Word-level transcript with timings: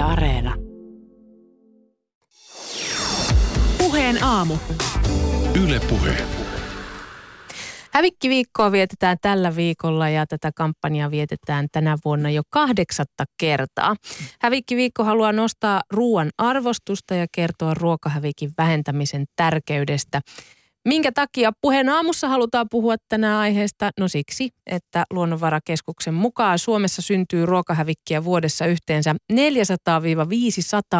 Yle 0.00 0.08
Areena. 0.08 0.54
Puheen 3.78 4.24
aamu. 4.24 4.56
Yle 5.64 5.80
Puhe. 5.88 6.16
Hävikkiviikkoa 7.92 8.72
vietetään 8.72 9.16
tällä 9.22 9.56
viikolla 9.56 10.08
ja 10.08 10.26
tätä 10.26 10.50
kampanjaa 10.56 11.10
vietetään 11.10 11.66
tänä 11.72 11.98
vuonna 12.04 12.30
jo 12.30 12.42
kahdeksatta 12.50 13.24
kertaa. 13.40 13.96
Hävikkiviikko 14.40 15.04
haluaa 15.04 15.32
nostaa 15.32 15.82
ruoan 15.90 16.30
arvostusta 16.38 17.14
ja 17.14 17.26
kertoa 17.32 17.74
ruokahävikin 17.74 18.50
vähentämisen 18.58 19.24
tärkeydestä. 19.36 20.20
Minkä 20.88 21.12
takia 21.12 21.52
puheen 21.60 21.88
aamussa 21.88 22.28
halutaan 22.28 22.66
puhua 22.70 22.94
tänään 23.08 23.38
aiheesta? 23.38 23.90
No 23.98 24.08
siksi, 24.08 24.50
että 24.66 25.04
Luonnonvarakeskuksen 25.10 26.14
mukaan 26.14 26.58
Suomessa 26.58 27.02
syntyy 27.02 27.46
ruokahävikkiä 27.46 28.24
vuodessa 28.24 28.66
yhteensä 28.66 29.14
400-500 29.32 29.36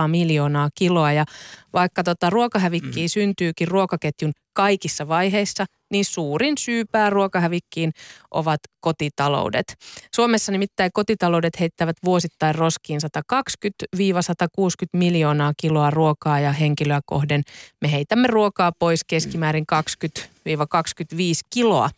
miljoonaa 0.08 0.68
kiloa. 0.74 1.12
Ja 1.12 1.24
vaikka 1.72 2.02
tota 2.02 2.30
ruokahävikkiä 2.30 3.04
mm. 3.04 3.08
syntyykin 3.08 3.68
ruokaketjun 3.68 4.32
kaikissa 4.52 5.08
vaiheissa, 5.08 5.64
niin 5.90 6.04
suurin 6.04 6.58
syypää 6.58 7.10
ruokahävikkiin 7.10 7.92
ovat 8.30 8.60
kotitaloudet. 8.80 9.76
Suomessa 10.14 10.52
nimittäin 10.52 10.90
kotitaloudet 10.92 11.60
heittävät 11.60 11.96
vuosittain 12.04 12.54
roskiin 12.54 13.00
120-160 13.34 14.00
miljoonaa 14.92 15.52
kiloa 15.60 15.90
ruokaa 15.90 16.40
ja 16.40 16.52
henkilöä 16.52 17.00
kohden 17.06 17.42
me 17.80 17.92
heitämme 17.92 18.28
ruokaa 18.28 18.72
pois 18.78 19.04
keskimäärin 19.04 19.64
20-25 19.74 20.24
kiloa 21.54 21.90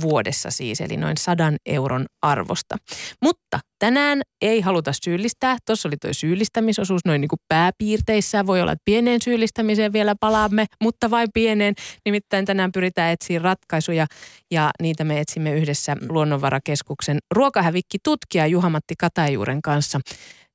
vuodessa 0.00 0.50
siis, 0.50 0.80
eli 0.80 0.96
noin 0.96 1.16
sadan 1.16 1.56
euron 1.66 2.06
arvosta. 2.22 2.76
Mutta 3.22 3.60
tänään 3.78 4.22
ei 4.42 4.60
haluta 4.60 4.92
syyllistää. 5.04 5.56
Tuossa 5.66 5.88
oli 5.88 5.96
tuo 5.96 6.12
syyllistämisosuus 6.12 7.00
noin 7.04 7.20
niin 7.20 7.28
kuin 7.28 7.40
pääpiirteissä. 7.48 8.46
Voi 8.46 8.60
olla, 8.60 8.72
että 8.72 8.82
pieneen 8.84 9.22
syyllistämiseen 9.22 9.92
vielä 9.92 10.14
palaamme, 10.20 10.66
mutta 10.82 11.10
vain 11.10 11.28
pieneen. 11.34 11.74
Nimittäin 12.04 12.44
tänään 12.44 12.72
pyritään 12.72 13.12
etsiä 13.12 13.38
ratkaisuja 13.38 14.06
ja 14.50 14.70
niitä 14.82 15.04
me 15.04 15.20
etsimme 15.20 15.52
yhdessä 15.54 15.96
Luonnonvarakeskuksen 16.08 17.18
ruokahävikki-tutkija 17.34 18.46
Juhamatti 18.46 18.94
Katajuuren 18.98 19.62
kanssa. 19.62 20.00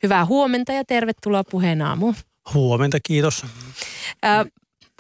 Hyvää 0.04 0.26
huomenta 0.26 0.72
ja 0.72 0.84
tervetuloa 0.88 1.44
puheen 1.44 1.82
aamuun. 1.82 2.16
Huomenta, 2.54 2.98
kiitos. 3.04 3.46
Ää, 4.24 4.46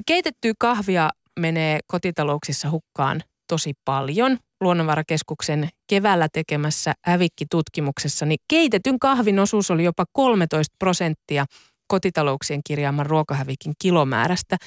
keitettyä 0.05 0.53
kahvia 0.59 1.09
menee 1.39 1.79
kotitalouksissa 1.87 2.69
hukkaan 2.69 3.23
tosi 3.50 3.73
paljon. 3.86 4.38
Luonnonvarakeskuksen 4.61 5.69
keväällä 5.88 6.28
tekemässä 6.33 6.94
hävikkitutkimuksessa, 7.05 8.25
niin 8.25 8.39
keitetyn 8.50 9.00
kahvin 9.00 9.39
osuus 9.39 9.72
oli 9.72 9.83
jopa 9.83 10.05
13 10.14 10.75
prosenttia 10.80 11.45
kotitalouksien 11.88 12.61
kirjaaman 12.67 13.05
ruokahävikin 13.05 13.73
kilomäärästä. 13.81 14.58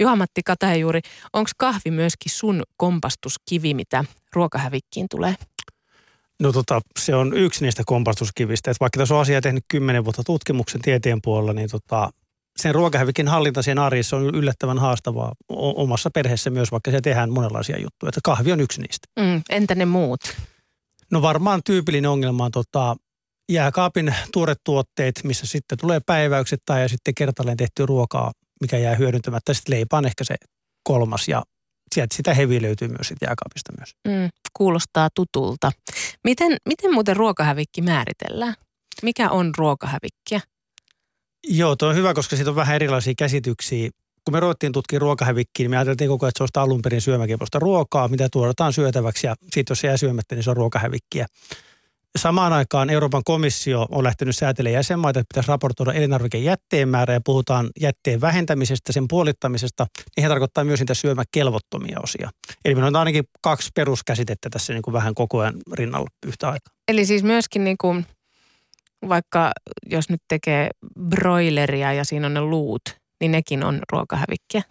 Juhamatti 0.00 0.40
Katajuuri, 0.44 1.00
onko 1.32 1.50
kahvi 1.58 1.90
myöskin 1.90 2.32
sun 2.32 2.62
kompastuskivi, 2.76 3.74
mitä 3.74 4.04
ruokahävikkiin 4.32 5.06
tulee? 5.10 5.34
No 6.40 6.52
tota, 6.52 6.80
se 6.98 7.14
on 7.14 7.36
yksi 7.36 7.64
niistä 7.64 7.82
kompastuskivistä. 7.86 8.70
Että 8.70 8.80
vaikka 8.80 8.98
tässä 8.98 9.14
on 9.14 9.20
asia 9.20 9.40
tehnyt 9.40 9.64
kymmenen 9.68 10.04
vuotta 10.04 10.22
tutkimuksen 10.24 10.80
tieteen 10.80 11.22
puolella, 11.22 11.52
niin 11.52 11.70
tota, 11.70 12.10
sen 12.56 12.74
ruokahävikin 12.74 13.28
hallinta 13.28 13.62
sen 13.62 13.78
arjessa 13.78 14.16
on 14.16 14.34
yllättävän 14.34 14.78
haastavaa 14.78 15.32
omassa 15.48 16.10
perheessä 16.10 16.50
myös, 16.50 16.72
vaikka 16.72 16.90
se 16.90 17.00
tehdään 17.00 17.30
monenlaisia 17.30 17.78
juttuja. 17.80 18.08
Että 18.08 18.20
kahvi 18.24 18.52
on 18.52 18.60
yksi 18.60 18.80
niistä. 18.80 19.08
Mm, 19.20 19.42
entä 19.50 19.74
ne 19.74 19.84
muut? 19.84 20.20
No 21.12 21.22
varmaan 21.22 21.60
tyypillinen 21.64 22.10
ongelma 22.10 22.44
on 22.44 22.50
tota, 22.50 22.96
jääkaapin 23.52 24.14
tuoretuotteet, 24.32 25.20
missä 25.24 25.46
sitten 25.46 25.78
tulee 25.78 26.00
päiväykset 26.06 26.62
tai 26.66 26.82
ja 26.82 26.88
sitten 26.88 27.14
kertalleen 27.14 27.56
tehty 27.56 27.86
ruokaa, 27.86 28.32
mikä 28.60 28.78
jää 28.78 28.94
hyödyntämättä. 28.94 29.54
Sitten 29.54 29.74
leipä 29.74 29.96
on 29.96 30.06
ehkä 30.06 30.24
se 30.24 30.34
kolmas 30.84 31.28
ja 31.28 31.42
sieltä 31.94 32.16
sitä 32.16 32.34
hevi 32.34 32.62
löytyy 32.62 32.88
myös 32.88 33.08
sit 33.08 33.18
jääkaapista 33.22 33.72
myös. 33.78 33.94
Mm, 34.08 34.30
kuulostaa 34.52 35.08
tutulta. 35.14 35.72
Miten, 36.24 36.56
miten 36.68 36.94
muuten 36.94 37.16
ruokahävikki 37.16 37.82
määritellään? 37.82 38.54
Mikä 39.02 39.30
on 39.30 39.52
ruokahävikkiä? 39.58 40.40
Joo, 41.48 41.76
tuo 41.76 41.88
on 41.88 41.94
hyvä, 41.94 42.14
koska 42.14 42.36
siitä 42.36 42.50
on 42.50 42.56
vähän 42.56 42.76
erilaisia 42.76 43.14
käsityksiä. 43.18 43.90
Kun 44.24 44.34
me 44.34 44.40
ruvettiin 44.40 44.72
tutkia 44.72 44.98
ruokahävikkiä, 44.98 45.64
niin 45.64 45.70
me 45.70 45.76
ajateltiin 45.76 46.10
koko 46.10 46.26
ajan, 46.26 46.28
että 46.28 46.38
se 46.38 46.42
on 46.42 46.48
sitä 46.48 46.62
alun 46.62 46.82
perin 46.82 47.00
syömäkelpoista 47.00 47.58
ruokaa, 47.58 48.08
mitä 48.08 48.28
tuotetaan 48.32 48.72
syötäväksi 48.72 49.26
ja 49.26 49.34
sitten 49.42 49.64
jos 49.70 49.80
se 49.80 49.86
jää 49.86 49.96
syömättä, 49.96 50.34
niin 50.34 50.42
se 50.42 50.50
on 50.50 50.56
ruokahävikkiä. 50.56 51.26
Samaan 52.18 52.52
aikaan 52.52 52.90
Euroopan 52.90 53.22
komissio 53.24 53.86
on 53.90 54.04
lähtenyt 54.04 54.36
säätelemään 54.36 54.74
jäsenmaita, 54.74 55.20
että 55.20 55.34
pitäisi 55.34 55.48
raportoida 55.48 55.92
elintarvikejätteen 55.92 56.88
määrä 56.88 57.14
ja 57.14 57.20
puhutaan 57.24 57.70
jätteen 57.80 58.20
vähentämisestä, 58.20 58.92
sen 58.92 59.08
puolittamisesta. 59.08 59.86
Niin 60.16 60.22
he 60.22 60.28
tarkoittaa 60.28 60.64
myös 60.64 60.80
niitä 60.80 60.94
syömäkelvottomia 60.94 61.98
osia. 62.02 62.30
Eli 62.64 62.74
meillä 62.74 62.88
on 62.88 62.96
ainakin 62.96 63.24
kaksi 63.40 63.70
peruskäsitettä 63.74 64.50
tässä 64.50 64.72
niin 64.72 64.82
kuin 64.82 64.92
vähän 64.92 65.14
koko 65.14 65.38
ajan 65.38 65.54
rinnalla 65.72 66.08
yhtä 66.26 66.46
aikaa. 66.46 66.74
Eli 66.88 67.06
siis 67.06 67.22
myöskin 67.22 67.64
niin 67.64 67.78
kuin 67.80 68.06
vaikka 69.08 69.52
jos 69.86 70.08
nyt 70.08 70.20
tekee 70.28 70.70
broileria 71.08 71.92
ja 71.92 72.04
siinä 72.04 72.26
on 72.26 72.34
ne 72.34 72.40
luut, 72.40 72.82
niin 73.20 73.32
nekin 73.32 73.64
on 73.64 73.80
ruokahävikkiä. 73.92 74.62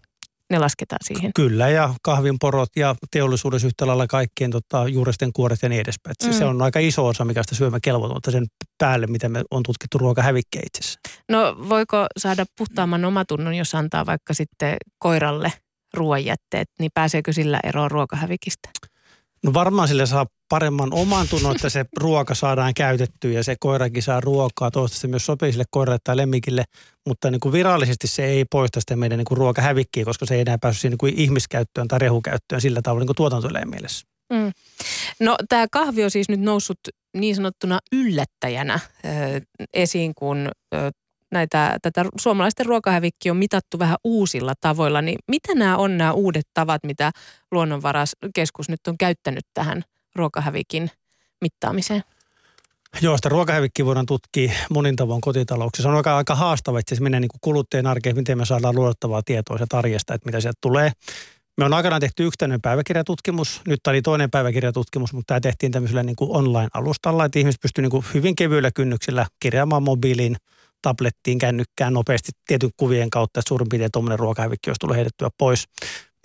Ne 0.50 0.60
lasketaan 0.60 1.00
siihen. 1.04 1.32
Kyllä, 1.36 1.70
ja 1.70 1.94
kahvinporot 2.02 2.70
ja 2.76 2.96
teollisuudessa 3.12 3.68
yhtä 3.68 3.88
lailla 3.88 4.08
kaikkien 4.08 4.52
tota, 4.52 4.88
juuresten 4.88 5.34
kuoret 5.34 5.60
ja 5.62 5.70
niin 5.70 5.82
edespäin. 5.82 6.16
Mm. 6.26 6.34
Se 6.34 6.46
on 6.46 6.62
aika 6.62 6.80
iso 6.80 7.08
osa, 7.08 7.26
mikä 7.26 7.44
sitä 7.44 7.56
syömäkelvotonta 7.56 8.32
sen 8.32 8.46
päälle, 8.78 9.08
mitä 9.08 9.30
me 9.30 9.44
on 9.52 9.64
tutkittu 9.64 9.98
ruokahävikkiä 9.98 10.62
itse 10.66 11.00
No 11.30 11.56
voiko 11.70 12.06
saada 12.18 12.46
puhtaamman 12.58 13.06
omatunnon, 13.06 13.56
jos 13.56 13.76
antaa 13.76 14.06
vaikka 14.06 14.34
sitten 14.34 14.78
koiralle 14.98 15.54
ruoanjätteet, 15.94 16.68
niin 16.80 16.92
pääseekö 16.94 17.34
sillä 17.34 17.60
eroon 17.64 17.92
ruokahävikistä? 17.92 18.70
No 19.46 19.54
varmaan 19.54 19.88
sille 19.88 20.06
saa 20.06 20.26
paremman 20.50 20.94
oman 20.94 21.28
tunnon, 21.28 21.56
että 21.56 21.70
se 21.70 21.86
ruoka 21.98 22.36
saadaan 22.36 22.74
käytettyä 22.74 23.32
ja 23.32 23.44
se 23.44 23.56
koirakin 23.60 24.04
saa 24.04 24.22
ruokaa. 24.22 24.72
Toivottavasti 24.72 25.02
se 25.02 25.08
myös 25.08 25.26
sopii 25.26 25.52
sille 25.52 25.64
koiralle 25.72 26.00
tai 26.04 26.18
lemmikille, 26.18 26.64
mutta 27.08 27.32
niin 27.32 27.40
kuin 27.40 27.54
virallisesti 27.54 28.08
se 28.08 28.26
ei 28.26 28.46
poista 28.46 28.80
sitä 28.80 28.96
meidän 28.96 29.18
niin 29.18 29.26
kuin 29.26 29.38
ruokahävikkiä, 29.38 30.06
koska 30.06 30.26
se 30.26 30.36
ei 30.36 30.42
enää 30.42 30.58
päässyt 30.58 30.92
niin 30.92 30.98
kuin 30.98 31.14
ihmiskäyttöön 31.18 31.88
tai 31.88 32.00
rehukäyttöön 32.00 32.62
sillä 32.62 32.82
tavalla 32.82 33.00
niin 33.00 33.08
kuin 33.08 33.16
tuotantoeläin 33.16 33.70
mielessä. 33.70 34.06
Mm. 34.34 34.52
No 35.20 35.36
tämä 35.50 35.68
kahvi 35.72 36.04
on 36.04 36.12
siis 36.12 36.30
nyt 36.30 36.40
noussut 36.40 36.80
niin 37.18 37.36
sanottuna 37.36 37.80
yllättäjänä 37.92 38.74
äh, 38.74 38.82
esiin, 39.74 40.12
kun 40.16 40.50
äh, 40.76 40.92
näitä, 41.32 41.78
tätä 41.82 42.06
suomalaisten 42.20 42.66
ruokahävikki 42.66 43.30
on 43.30 43.38
mitattu 43.38 43.80
vähän 43.80 43.98
uusilla 44.04 44.54
tavoilla, 44.62 45.02
niin 45.02 45.20
mitä 45.28 45.56
nämä 45.56 45.78
on 45.78 45.98
nämä 45.98 46.12
uudet 46.12 46.48
tavat, 46.54 46.84
mitä 46.84 47.12
Luonnonvaraskeskus 47.52 48.70
nyt 48.70 48.88
on 48.88 48.98
käyttänyt 48.98 49.46
tähän 49.54 49.84
ruokahävikin 50.16 50.92
mittaamiseen? 51.42 52.04
Joo, 53.02 53.18
sitä 53.18 53.30
ruokahävikkiä 53.30 53.86
voidaan 53.86 54.06
tutkia 54.06 54.52
monin 54.70 54.96
tavoin 54.96 55.22
kotitalouksissa. 55.22 55.84
Se 55.84 55.90
on 55.90 55.96
aika, 55.96 56.18
aika 56.18 56.36
haastava, 56.36 56.80
että 56.80 56.96
se 56.96 57.02
menee 57.02 57.20
niin 57.20 57.30
kuin 57.30 57.40
kuluttajan 57.42 57.88
arkeen, 57.88 58.16
miten 58.16 58.38
me 58.38 58.46
saadaan 58.46 58.76
luotettavaa 58.76 59.22
tietoa 59.26 59.58
sieltä 59.58 59.78
arjesta, 59.78 60.14
että 60.14 60.26
mitä 60.26 60.42
sieltä 60.42 60.58
tulee. 60.62 60.92
Me 61.58 61.66
on 61.66 61.74
aikanaan 61.74 62.02
tehty 62.02 62.26
yksittäinen 62.26 62.62
päiväkirjatutkimus. 62.62 63.62
Nyt 63.68 63.88
oli 63.88 64.02
toinen 64.02 64.32
päiväkirjatutkimus, 64.32 65.14
mutta 65.14 65.28
tämä 65.28 65.40
tehtiin 65.40 65.72
tämmöisellä 65.72 66.04
niin 66.04 66.16
kuin 66.16 66.32
online-alustalla, 66.32 67.26
että 67.26 67.40
ihmiset 67.40 67.62
pystyy 67.62 67.82
niin 67.82 68.04
hyvin 68.14 68.36
kevyillä 68.36 68.72
kynnyksillä 68.72 69.26
kirjaamaan 69.40 69.84
mobiiliin– 69.84 70.36
tablettiin, 70.82 71.38
kännykkään 71.38 71.94
nopeasti 71.94 72.32
tietyn 72.48 72.70
kuvien 72.78 73.10
kautta, 73.10 73.40
että 73.40 73.50
suurin 73.50 73.70
piirtein 73.70 73.92
tuommoinen 73.92 74.20
ruokahävikki 74.20 74.70
olisi 74.70 74.80
tullut 74.80 74.96
heitettyä 74.96 75.30
pois. 75.38 75.66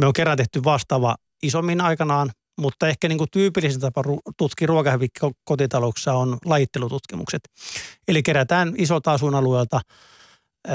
Me 0.01 0.07
on 0.07 0.13
kerran 0.13 0.37
tehty 0.37 0.65
vastaava 0.65 1.17
isommin 1.43 1.81
aikanaan, 1.81 2.31
mutta 2.61 2.89
ehkä 2.89 3.09
niin 3.09 3.19
kuin 3.19 3.31
tyypillisin 3.33 3.81
tapa 3.81 4.03
tutkia 4.37 4.67
ruokahävikki 4.67 5.21
kotitalouksissa 5.45 6.13
on 6.13 6.39
lajittelututkimukset. 6.45 7.41
Eli 8.09 8.23
kerätään 8.23 8.75
isolta 8.79 9.13
asuinalueelta 9.13 9.81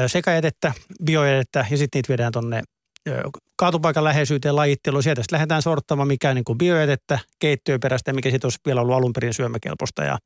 sekajätettä, 0.08 0.74
biojätettä 1.06 1.66
ja 1.72 1.78
sitten 1.78 1.98
niitä 1.98 2.08
viedään 2.08 2.32
tuonne 2.32 2.64
kaatupaikan 3.56 4.04
läheisyyteen 4.04 4.56
lajitteluun. 4.56 5.04
Sieltä 5.04 5.22
sitten 5.22 5.36
lähdetään 5.36 5.62
sorttamaan 5.62 6.08
mikä 6.08 6.34
niin 6.34 6.44
kuin 6.44 6.58
biojätettä, 6.58 7.20
keittiöperäistä 7.40 8.14
mikä 8.14 8.32
sitten 8.32 8.46
olisi 8.46 8.60
vielä 8.66 8.82
ollut 8.82 8.96
alun 8.96 9.14
perin 9.14 9.34
syömäkelpoista. 9.34 10.04
Ja 10.04 10.18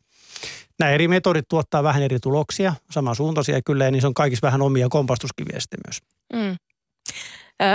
nämä 0.79 0.91
eri 0.91 1.07
metodit 1.07 1.45
tuottaa 1.49 1.83
vähän 1.83 2.03
eri 2.03 2.19
tuloksia, 2.19 2.73
samansuuntaisia 2.91 3.61
kyllä, 3.61 3.85
ja 3.85 3.91
niissä 3.91 4.07
on 4.07 4.13
kaikissa 4.13 4.45
vähän 4.45 4.61
omia 4.61 4.87
kompastuskiviä 4.89 5.59
sitten 5.59 5.79
myös. 5.87 5.99
Mm. 6.33 6.57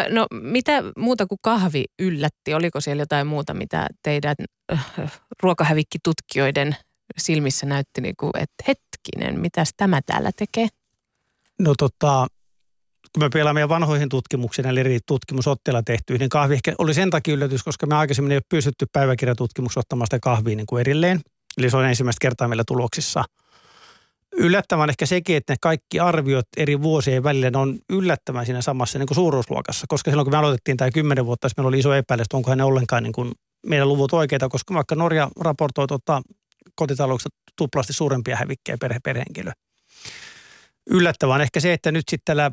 No 0.09 0.27
mitä 0.31 0.83
muuta 0.97 1.27
kuin 1.27 1.39
kahvi 1.43 1.85
yllätti? 1.99 2.55
Oliko 2.55 2.81
siellä 2.81 3.03
jotain 3.03 3.27
muuta, 3.27 3.55
mitä 3.55 3.87
teidän 4.03 4.37
ruokahävikkitutkijoiden 5.43 6.77
silmissä 7.19 7.67
näytti, 7.67 8.01
niin 8.01 8.15
kuin, 8.21 8.31
että 8.35 8.65
hetkinen, 8.69 9.41
mitäs 9.41 9.71
tämä 9.77 10.01
täällä 10.07 10.31
tekee? 10.37 10.69
No 11.59 11.75
tota, 11.79 12.27
kun 13.15 13.25
me 13.25 13.29
pelaamme 13.29 13.59
meidän 13.59 13.69
vanhoihin 13.69 14.09
tutkimuksiin, 14.09 14.67
eli 14.67 14.81
eri 14.81 14.99
tutkimusotteilla 15.07 15.83
tehty, 15.83 16.19
niin 16.19 16.29
kahvi 16.29 16.55
ehkä 16.55 16.75
oli 16.79 16.95
sen 16.95 17.11
takia 17.11 17.35
yllätys, 17.35 17.63
koska 17.63 17.87
me 17.87 17.95
aikaisemmin 17.95 18.33
ei 18.33 18.37
ole 18.37 18.43
pystytty 18.49 18.87
päiväkirjatutkimuksessa 18.93 19.81
ottamaan 19.81 20.07
sitä 20.07 20.19
kahvia 20.23 20.57
niin 20.57 20.67
kuin 20.67 20.81
erilleen. 20.81 21.21
Eli 21.59 21.71
se 21.71 21.77
on 21.77 21.85
ensimmäistä 21.85 22.21
kertaa 22.21 22.49
meillä 22.49 22.65
tuloksissa. 22.67 23.25
yllättävän 24.37 24.91
ehkä 24.91 25.07
sekin, 25.07 25.37
että 25.37 25.53
ne 25.53 25.57
kaikki 25.61 26.01
arviot 26.01 26.47
eri 26.57 26.83
vuosien 26.83 27.23
välillä 27.23 27.51
ne 27.51 27.59
on 27.59 27.79
yllättävän 27.93 28.47
siinä 28.47 28.63
samassa 28.63 28.99
niin 28.99 29.07
kuin 29.07 29.15
suuruusluokassa. 29.15 29.87
Koska 29.89 30.11
silloin 30.11 30.27
kun 30.27 30.33
me 30.33 30.39
aloitettiin 30.39 30.77
tämä 30.77 30.91
kymmenen 30.91 31.27
vuotta, 31.27 31.49
meillä 31.57 31.69
oli 31.69 31.79
iso 31.79 31.95
epäilys, 31.95 32.25
että 32.25 32.37
onkohan 32.37 32.59
ne 32.59 32.65
ollenkaan 32.65 33.03
niin 33.03 33.13
kuin 33.13 33.33
meidän 33.67 33.89
luvut 33.89 34.13
oikeita, 34.13 34.49
koska 34.49 34.75
vaikka 34.75 34.95
Norja 34.95 35.31
raportoi 35.41 35.87
tota, 35.87 36.23
kotitalouksista 36.75 37.37
tuplasti 37.57 37.93
suurempia 37.93 38.37
hävikkejä 38.37 38.79
per, 38.81 38.95
per. 39.05 39.25
Yllättävän 40.91 41.41
ehkä 41.41 41.61
se, 41.61 41.73
että 41.73 41.93
nyt 41.93 42.05
sitten 42.11 42.25
tällä 42.25 42.51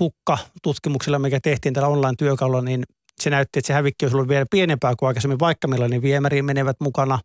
hukka-tutkimuksella, 0.00 1.18
mikä 1.18 1.40
tehtiin 1.40 1.74
tällä 1.74 1.88
online-työkalulla, 1.88 2.62
niin 2.62 2.82
se 3.20 3.30
näytti, 3.30 3.58
että 3.58 3.66
se 3.66 3.72
hävikki 3.72 4.04
olisi 4.04 4.16
ollut 4.16 4.28
vielä 4.28 4.46
pienempää 4.50 4.94
kuin 4.98 5.06
aikaisemmin, 5.06 5.38
vaikka 5.38 5.68
meillä 5.68 5.88
niin 5.88 6.02
viemäriin 6.02 6.44
menevät 6.44 6.76
mukana. 6.80 7.18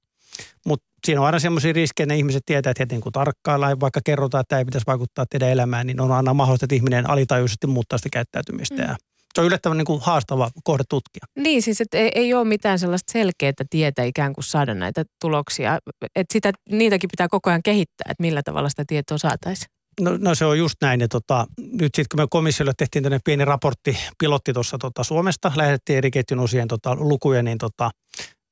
Mutta 0.66 0.86
siinä 1.06 1.22
on 1.22 1.26
aina 1.26 1.40
semmoisia 1.40 1.74
riskejä, 1.74 2.04
että 2.04 2.14
ne 2.14 2.18
ihmiset 2.18 2.44
tietää, 2.46 2.72
että 2.72 2.84
heti 2.84 3.00
kun 3.00 3.12
tarkkaillaan, 3.12 3.80
vaikka 3.80 4.00
kerrotaan, 4.06 4.42
että 4.42 4.50
tämä 4.50 4.60
ei 4.60 4.66
pitäisi 4.66 4.88
vaikuttaa 4.88 5.26
teidän 5.30 5.50
elämään, 5.50 5.88
niin 5.88 6.02
on 6.02 6.12
aina 6.12 6.34
mahdollista, 6.34 6.66
että 6.66 6.76
ihminen 6.76 7.10
alitajuisesti 7.10 7.68
muuttaa 7.68 7.98
sitä 7.98 8.10
käyttäytymistä. 8.14 8.88
Mm. 8.88 8.96
se 9.34 9.42
on 9.42 9.48
yllättävän 9.48 9.78
niin 9.78 9.86
kuin 9.86 10.02
haastava 10.02 10.50
kohde 10.64 10.84
tutkia. 10.90 11.22
Niin 11.36 11.62
siis, 11.62 11.82
että 11.82 11.98
ei, 11.98 12.12
ei 12.16 12.34
ole 12.34 12.46
mitään 12.46 12.80
sellaista 12.80 13.12
selkeää 13.12 13.54
tietä 13.70 14.04
ikään 14.04 14.34
kuin 14.34 14.44
saada 14.44 14.74
näitä 14.74 15.04
tuloksia. 15.22 15.80
Että 16.16 16.34
sitä, 16.34 16.52
niitäkin 16.70 17.10
pitää 17.12 17.28
koko 17.28 17.50
ajan 17.50 17.64
kehittää, 17.64 18.12
että 18.12 18.24
millä 18.24 18.44
tavalla 18.44 18.70
sitä 18.70 18.84
tietoa 18.88 19.18
saataisiin. 19.18 19.77
No, 20.02 20.18
no 20.20 20.36
se 20.36 20.46
on 20.46 20.58
just 20.58 20.76
näin. 20.82 21.02
Ja 21.02 21.08
tota, 21.08 21.46
nyt 21.58 21.96
sitten 21.96 22.06
kun 22.12 22.24
me 22.24 22.28
komissiolle 22.30 22.74
tehtiin 22.78 23.04
tämmöinen 23.04 23.22
pieni 23.24 23.46
raportti, 23.46 23.98
pilotti 24.18 24.54
tuossa 24.54 24.78
tota 24.78 25.04
Suomesta, 25.04 25.52
lähetettiin 25.56 25.98
eri 25.98 26.12
ketjun 26.12 26.40
osien 26.40 26.68
tota, 26.68 26.96
lukuja, 26.96 27.44
niin 27.44 27.58
tota, 27.58 27.92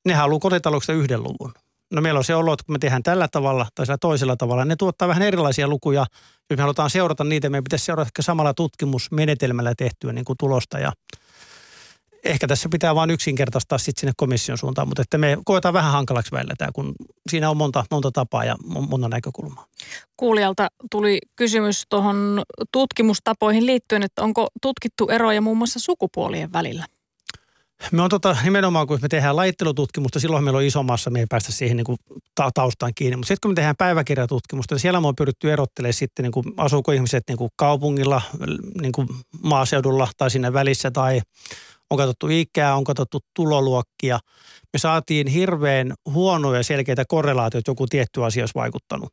ne 0.06 0.13
haluaa 0.13 0.39
kotitalouksista 0.39 0.94
yhden 0.94 1.24
luvun. 1.24 1.53
No 1.94 2.01
meillä 2.01 2.18
on 2.18 2.24
se 2.24 2.36
olo, 2.36 2.53
että 2.53 2.65
kun 2.65 2.75
me 2.75 2.80
tehdään 2.80 3.03
tällä 3.03 3.27
tavalla 3.27 3.68
tai 3.75 3.86
sillä 3.86 3.97
toisella 3.97 4.36
tavalla, 4.36 4.65
ne 4.65 4.75
tuottaa 4.75 5.07
vähän 5.07 5.24
erilaisia 5.24 5.68
lukuja. 5.68 6.06
Jos 6.50 6.57
me 6.57 6.62
halutaan 6.62 6.89
seurata 6.89 7.24
niitä, 7.24 7.50
meidän 7.50 7.63
pitäisi 7.63 7.86
seurata 7.86 8.07
ehkä 8.07 8.21
samalla 8.21 8.53
tutkimusmenetelmällä 8.53 9.74
tehtyä 9.77 10.13
niin 10.13 10.25
kuin 10.25 10.38
tulosta 10.38 10.80
ja 10.80 10.92
ehkä 12.25 12.48
tässä 12.48 12.69
pitää 12.69 12.95
vain 12.95 13.10
yksinkertaistaa 13.10 13.77
sitten 13.77 14.00
sinne 14.00 14.13
komission 14.18 14.57
suuntaan, 14.57 14.88
mutta 14.88 15.01
että 15.01 15.18
me 15.18 15.38
koetaan 15.45 15.74
vähän 15.74 15.92
hankalaksi 15.92 16.31
välillä 16.31 16.54
tämä, 16.57 16.72
kun 16.74 16.94
siinä 17.30 17.50
on 17.50 17.57
monta, 17.57 17.86
monta 17.92 18.12
tapaa 18.12 18.45
ja 18.45 18.56
monta 18.89 19.10
näkökulmaa. 19.10 19.66
Kuulijalta 20.18 20.68
tuli 20.92 21.19
kysymys 21.36 21.83
tuohon 21.89 22.42
tutkimustapoihin 22.72 23.66
liittyen, 23.66 24.04
että 24.04 24.22
onko 24.24 24.48
tutkittu 24.62 25.10
eroja 25.10 25.42
muun 25.42 25.57
muassa 25.57 25.80
sukupuolien 25.80 26.54
välillä? 26.54 26.86
Me 27.92 28.01
on 28.01 28.10
tota, 28.10 28.38
nimenomaan, 28.44 28.88
kun 28.88 29.00
me 29.01 29.07
tehdään 29.07 29.36
lajittelututkimusta, 29.36 30.19
silloin 30.19 30.44
meillä 30.44 30.57
on 30.57 30.63
iso 30.63 30.83
massa, 30.83 31.10
me 31.10 31.19
ei 31.19 31.25
päästä 31.30 31.51
siihen 31.51 31.78
niin 31.78 31.86
kuin 31.86 31.98
taustaan 32.54 32.92
kiinni. 32.95 33.16
Mutta 33.16 33.28
sitten 33.28 33.42
kun 33.42 33.51
me 33.51 33.56
tehdään 33.56 33.75
päiväkirjatutkimusta, 33.78 34.75
niin 34.75 34.80
siellä 34.80 35.01
me 35.01 35.07
on 35.07 35.16
pyritty 35.16 35.51
erottelemaan 35.51 35.94
sitten, 35.94 36.24
niin 36.24 36.31
kuin, 36.31 36.45
asuuko 36.57 36.92
ihmiset 36.92 37.24
niin 37.28 37.38
kuin 37.38 37.50
kaupungilla, 37.56 38.21
niin 38.81 38.92
kuin 38.92 39.07
maaseudulla 39.44 40.07
tai 40.18 40.31
sinne 40.31 40.54
välissä 40.54 40.92
tai 40.92 41.21
on 41.91 41.97
katsottu 41.97 42.27
ikää, 42.29 42.75
on 42.75 42.83
katsottu 42.83 43.19
tuloluokkia. 43.35 44.19
Me 44.73 44.79
saatiin 44.79 45.27
hirveän 45.27 45.93
huonoja 46.09 46.63
selkeitä 46.63 47.03
korrelaatioita, 47.07 47.71
joku 47.71 47.87
tietty 47.87 48.25
asia 48.25 48.41
olisi 48.41 48.55
vaikuttanut. 48.55 49.09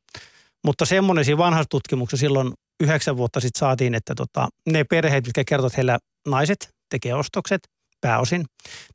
Mutta 0.65 0.85
semmoinen 0.85 1.25
siinä 1.25 1.39
vanhassa 1.39 1.69
tutkimuksessa 1.69 2.21
silloin 2.21 2.53
yhdeksän 2.81 3.17
vuotta 3.17 3.41
sitten 3.41 3.59
saatiin, 3.59 3.95
että 3.95 4.15
tota, 4.15 4.49
ne 4.71 4.85
perheet, 4.85 5.27
jotka 5.27 5.43
kertovat, 5.47 5.77
heillä 5.77 5.99
naiset 6.29 6.69
tekee 6.91 7.15
ostokset 7.15 7.61
pääosin, 8.01 8.45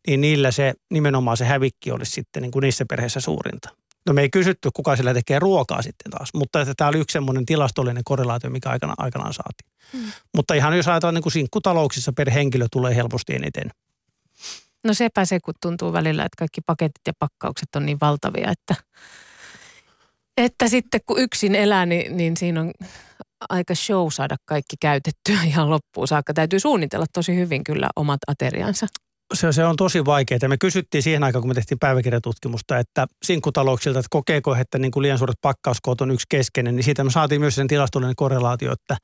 niin 0.08 0.22
niillä 0.22 0.52
se 0.52 0.74
nimenomaan 0.94 1.38
se 1.38 1.46
hävikki 1.46 1.92
olisi 1.92 2.12
sitten 2.12 2.42
niin 2.42 2.52
kuin 2.52 2.64
niissä 2.64 2.86
perheissä 2.90 3.20
suurinta. 3.20 3.70
No 4.08 4.14
me 4.14 4.22
ei 4.22 4.30
kysytty, 4.30 4.70
kuka 4.74 4.96
sillä 4.96 5.14
tekee 5.14 5.40
ruokaa 5.40 5.82
sitten 5.82 6.12
taas, 6.12 6.30
mutta 6.34 6.62
että 6.62 6.74
tämä 6.78 6.88
oli 6.88 7.00
yksi 7.00 7.14
semmoinen 7.14 7.46
tilastollinen 7.46 8.04
korrelaatio, 8.04 8.50
mikä 8.50 8.70
aikana, 8.70 8.94
aikanaan 8.98 9.34
saatiin. 9.34 9.67
Hmm. 9.94 10.12
Mutta 10.36 10.54
ihan 10.54 10.78
jos 10.78 10.88
ajatellaan 10.88 11.16
niin 11.16 11.24
kuin 11.24 11.34
sinkkutalouksissa 11.34 12.14
per 12.14 12.30
henkilö 12.30 12.66
tulee 12.72 12.96
helposti 12.96 13.36
eniten. 13.36 13.72
No 14.84 14.94
sepä 14.94 15.26
se, 15.26 15.40
kun 15.40 15.54
tuntuu 15.62 15.94
välillä, 15.94 16.26
että 16.26 16.38
kaikki 16.38 16.62
paketit 16.62 17.02
ja 17.08 17.14
pakkaukset 17.20 17.76
on 17.76 17.86
niin 17.86 17.98
valtavia, 18.02 18.52
että, 18.52 18.76
että 20.38 20.68
sitten 20.68 21.02
kun 21.06 21.20
yksin 21.20 21.56
elää, 21.56 21.86
niin, 21.86 22.18
niin 22.18 22.38
siinä 22.38 22.62
on 22.62 22.72
aika 23.50 23.76
show 23.76 24.08
saada 24.12 24.36
kaikki 24.46 24.76
käytettyä 24.80 25.44
ihan 25.46 25.70
loppuun 25.70 26.08
saakka. 26.08 26.34
Täytyy 26.34 26.60
suunnitella 26.60 27.06
tosi 27.14 27.36
hyvin 27.36 27.64
kyllä 27.64 27.90
omat 27.96 28.20
ateriansa 28.28 28.88
se, 29.34 29.52
se 29.52 29.66
on 29.66 29.76
tosi 29.76 30.06
vaikeaa. 30.06 30.48
Me 30.48 30.58
kysyttiin 30.58 31.04
siihen 31.04 31.24
aikaan, 31.24 31.42
kun 31.42 31.50
me 31.50 31.54
tehtiin 31.54 31.80
päiväkirjatutkimusta, 31.80 32.78
että 32.78 33.08
sinkkutalouksilta, 33.26 34.00
että 34.00 34.08
kokeeko, 34.10 34.56
että 34.56 34.80
niin 34.80 34.92
kuin 34.92 35.02
liian 35.02 35.18
suuret 35.18 35.38
pakkauskoot 35.42 36.02
on 36.02 36.12
yksi 36.12 36.26
keskeinen, 36.30 36.76
niin 36.76 36.84
siitä 36.84 37.04
me 37.04 37.12
saatiin 37.12 37.42
myös 37.42 37.56
sen 37.56 37.68
tilastollinen 37.68 38.16
korrelaatio, 38.16 38.72
että 38.72 38.98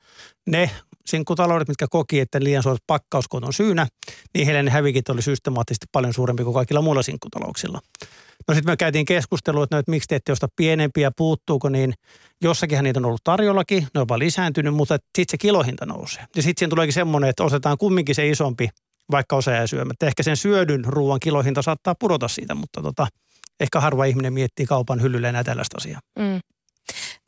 ne 0.46 0.70
sinkkutaloudet, 1.06 1.68
mitkä 1.68 1.86
koki, 1.90 2.20
että 2.20 2.40
liian 2.40 2.62
suuret 2.62 2.82
pakkauskoot 2.86 3.44
on 3.44 3.52
syynä, 3.52 3.86
niin 4.34 4.46
heille 4.46 4.62
ne 4.62 4.70
hävikit 4.70 5.08
oli 5.08 5.22
systemaattisesti 5.22 5.86
paljon 5.92 6.14
suurempi 6.14 6.44
kuin 6.44 6.54
kaikilla 6.54 6.82
muilla 6.82 7.02
sinkkutalouksilla. 7.02 7.80
No 8.48 8.54
sitten 8.54 8.72
me 8.72 8.76
käytiin 8.76 9.04
keskustelua, 9.04 9.64
että, 9.64 9.76
no, 9.76 9.80
että 9.80 9.90
miksi 9.90 10.08
te 10.08 10.16
ette 10.16 10.32
osta 10.32 10.48
pienempiä, 10.56 11.10
puuttuuko, 11.16 11.68
niin 11.68 11.94
jossakinhan 12.42 12.84
niitä 12.84 13.00
on 13.00 13.04
ollut 13.04 13.24
tarjollakin, 13.24 13.86
ne 13.94 14.00
on 14.00 14.08
vaan 14.08 14.20
lisääntynyt, 14.20 14.74
mutta 14.74 14.94
sitten 14.94 15.24
se 15.32 15.38
kilohinta 15.38 15.86
nousee. 15.86 16.24
Ja 16.36 16.42
sitten 16.42 16.60
siinä 16.60 16.70
tuleekin 16.70 16.92
semmoinen, 16.92 17.30
että 17.30 17.44
ostetaan 17.44 17.78
kumminkin 17.78 18.14
se 18.14 18.28
isompi 18.28 18.68
vaikka 19.10 19.36
osa 19.36 19.50
jää 19.50 19.66
syömättä. 19.66 20.06
Ehkä 20.06 20.22
sen 20.22 20.36
syödyn 20.36 20.84
ruoan 20.84 21.20
kilohinta 21.20 21.62
saattaa 21.62 21.94
pudota 22.00 22.28
siitä, 22.28 22.54
mutta 22.54 22.82
tota, 22.82 23.06
ehkä 23.60 23.80
harva 23.80 24.04
ihminen 24.04 24.32
miettii 24.32 24.66
kaupan 24.66 25.02
hyllyllä 25.02 25.28
enää 25.28 25.44
tällaista 25.44 25.76
asiaa. 25.76 26.00
Mm. 26.18 26.40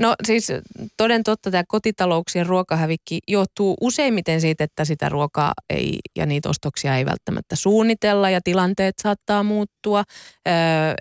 No 0.00 0.14
siis 0.26 0.48
toden 0.96 1.22
totta 1.22 1.50
tämä 1.50 1.64
kotitalouksien 1.68 2.46
ruokahävikki 2.46 3.18
johtuu 3.28 3.76
useimmiten 3.80 4.40
siitä, 4.40 4.64
että 4.64 4.84
sitä 4.84 5.08
ruokaa 5.08 5.52
ei 5.70 5.98
ja 6.16 6.26
niitä 6.26 6.48
ostoksia 6.48 6.96
ei 6.96 7.06
välttämättä 7.06 7.56
suunnitella 7.56 8.30
ja 8.30 8.40
tilanteet 8.44 8.94
saattaa 9.02 9.42
muuttua. 9.42 10.04
Öö, 10.48 10.54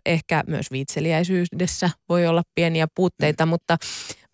ehkä 0.06 0.44
myös 0.47 0.71
viitseliäisyydessä 0.71 1.89
voi 2.09 2.27
olla 2.27 2.44
pieniä 2.56 2.88
puutteita, 2.95 3.45
mm. 3.45 3.50
mutta, 3.50 3.77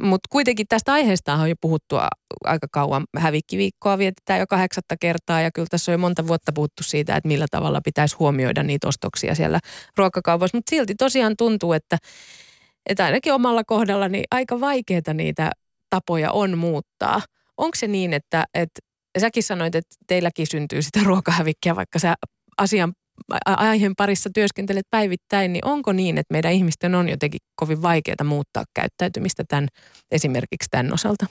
mutta 0.01 0.27
kuitenkin 0.29 0.65
tästä 0.69 0.93
aiheesta 0.93 1.33
on 1.33 1.49
jo 1.49 1.55
puhuttu 1.61 1.95
aika 2.43 2.67
kauan. 2.71 3.03
Hävikkiviikkoa 3.17 3.97
vietetään 3.97 4.39
jo 4.39 4.47
kahdeksatta 4.47 4.95
kertaa 4.97 5.41
ja 5.41 5.51
kyllä 5.51 5.67
tässä 5.71 5.91
on 5.91 5.93
jo 5.93 5.97
monta 5.97 6.27
vuotta 6.27 6.51
puhuttu 6.53 6.83
siitä, 6.83 7.15
että 7.15 7.27
millä 7.27 7.45
tavalla 7.51 7.81
pitäisi 7.83 8.15
huomioida 8.19 8.63
niitä 8.63 8.87
ostoksia 8.87 9.35
siellä 9.35 9.59
ruokakaupassa. 9.97 10.57
Mutta 10.57 10.69
silti 10.69 10.95
tosiaan 10.95 11.37
tuntuu, 11.37 11.73
että 11.73 11.97
että 12.86 13.06
ainakin 13.06 13.33
omalla 13.33 13.63
kohdalla 13.63 14.10
niin 14.10 14.24
aika 14.31 14.60
vaikeita 14.60 15.13
niitä 15.13 15.51
tapoja 15.89 16.31
on 16.31 16.57
muuttaa. 16.57 17.22
Onko 17.57 17.75
se 17.75 17.88
niin, 17.88 18.13
että, 18.13 18.45
että 18.54 18.80
säkin 19.19 19.44
sanoit, 19.44 19.76
että 19.76 19.95
teilläkin 20.07 20.47
syntyy 20.47 20.81
sitä 20.81 21.00
ruokahävikkiä, 21.04 21.76
vaikka 21.76 22.00
sä 22.00 22.16
asian 22.57 22.94
aiheen 23.45 23.94
parissa 23.97 24.30
työskentelet 24.33 24.85
päivittäin, 24.90 25.54
niin 25.54 25.66
onko 25.66 25.94
niin, 25.94 26.18
että 26.18 26.33
meidän 26.33 26.52
ihmisten 26.52 26.95
on 26.95 27.09
jotenkin 27.09 27.40
kovin 27.56 27.81
vaikeaa 27.81 28.23
muuttaa 28.23 28.64
käyttäytymistä 28.73 29.44
tämän, 29.47 29.68
esimerkiksi 30.11 30.69
tämän 30.71 30.94
osalta? 30.94 31.26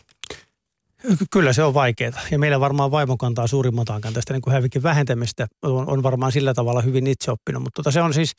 Kyllä 1.31 1.53
se 1.53 1.63
on 1.63 1.75
vaikeaa. 1.75 2.21
Ja 2.31 2.39
meillä 2.39 2.61
varmaan 2.61 2.91
vaimo 2.91 3.17
kantaa 3.17 3.47
suurimman 3.47 3.85
taakan 3.85 4.13
tästä 4.13 4.33
niin 4.33 4.43
kuin 4.43 4.55
hävikin 4.55 4.83
vähentämistä. 4.83 5.47
On, 5.63 5.89
on 5.89 6.03
varmaan 6.03 6.33
sillä 6.33 6.55
tavalla 6.55 6.81
hyvin 6.81 7.07
itse 7.07 7.31
oppinut. 7.31 7.63
Mutta 7.63 7.77
tota 7.77 7.91
se 7.91 8.03
on 8.03 8.15
siis, 8.15 8.33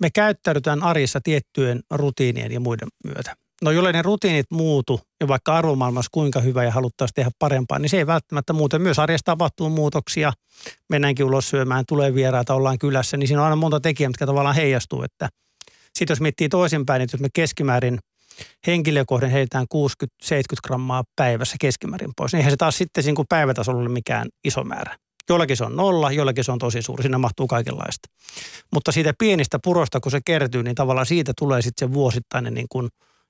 me 0.00 0.10
käyttäydytään 0.14 0.82
arjessa 0.82 1.20
tiettyjen 1.24 1.80
rutiinien 1.90 2.52
ja 2.52 2.60
muiden 2.60 2.88
myötä. 3.04 3.34
No 3.62 3.70
jollei 3.70 3.92
ne 3.92 4.02
rutiinit 4.02 4.46
muutu, 4.50 5.00
ja 5.20 5.28
vaikka 5.28 5.56
arvomaailmassa 5.56 6.08
kuinka 6.12 6.40
hyvä 6.40 6.64
ja 6.64 6.70
haluttaisiin 6.70 7.14
tehdä 7.14 7.30
parempaa, 7.38 7.78
niin 7.78 7.90
se 7.90 7.96
ei 7.96 8.06
välttämättä 8.06 8.52
muuta. 8.52 8.78
Myös 8.78 8.98
arjessa 8.98 9.24
tapahtuu 9.24 9.70
muutoksia, 9.70 10.32
mennäänkin 10.88 11.26
ulos 11.26 11.48
syömään, 11.48 11.84
tulee 11.88 12.14
vieraita, 12.14 12.54
ollaan 12.54 12.78
kylässä, 12.78 13.16
niin 13.16 13.28
siinä 13.28 13.40
on 13.40 13.44
aina 13.44 13.56
monta 13.56 13.80
tekijää, 13.80 14.08
mitkä 14.08 14.26
tavallaan 14.26 14.54
heijastuu. 14.54 15.02
Että 15.02 15.28
sitten 15.94 16.12
jos 16.14 16.20
miettii 16.20 16.48
toisinpäin, 16.48 17.02
että 17.02 17.14
jos 17.14 17.20
me 17.20 17.28
keskimäärin 17.34 17.98
henkilökohden 18.66 19.30
heitään 19.30 19.66
60-70 20.24 20.28
grammaa 20.66 21.04
päivässä 21.16 21.56
keskimäärin 21.60 22.10
pois, 22.16 22.32
niin 22.32 22.38
eihän 22.38 22.52
se 22.52 22.56
taas 22.56 22.78
sitten 22.78 23.04
päivätasolla 23.28 23.80
ole 23.80 23.88
mikään 23.88 24.28
iso 24.44 24.64
määrä. 24.64 24.96
Jollakin 25.28 25.56
se 25.56 25.64
on 25.64 25.76
nolla, 25.76 26.12
jollakin 26.12 26.44
se 26.44 26.52
on 26.52 26.58
tosi 26.58 26.82
suuri, 26.82 27.02
sinne 27.02 27.18
mahtuu 27.18 27.46
kaikenlaista. 27.46 28.08
Mutta 28.72 28.92
siitä 28.92 29.12
pienistä 29.18 29.58
purosta, 29.64 30.00
kun 30.00 30.12
se 30.12 30.20
kertyy, 30.24 30.62
niin 30.62 30.74
tavallaan 30.74 31.06
siitä 31.06 31.32
tulee 31.38 31.62
sitten 31.62 31.88
se 31.88 31.94
vuosittainen 31.94 32.54
niin 32.54 32.66
kuin, 32.68 32.88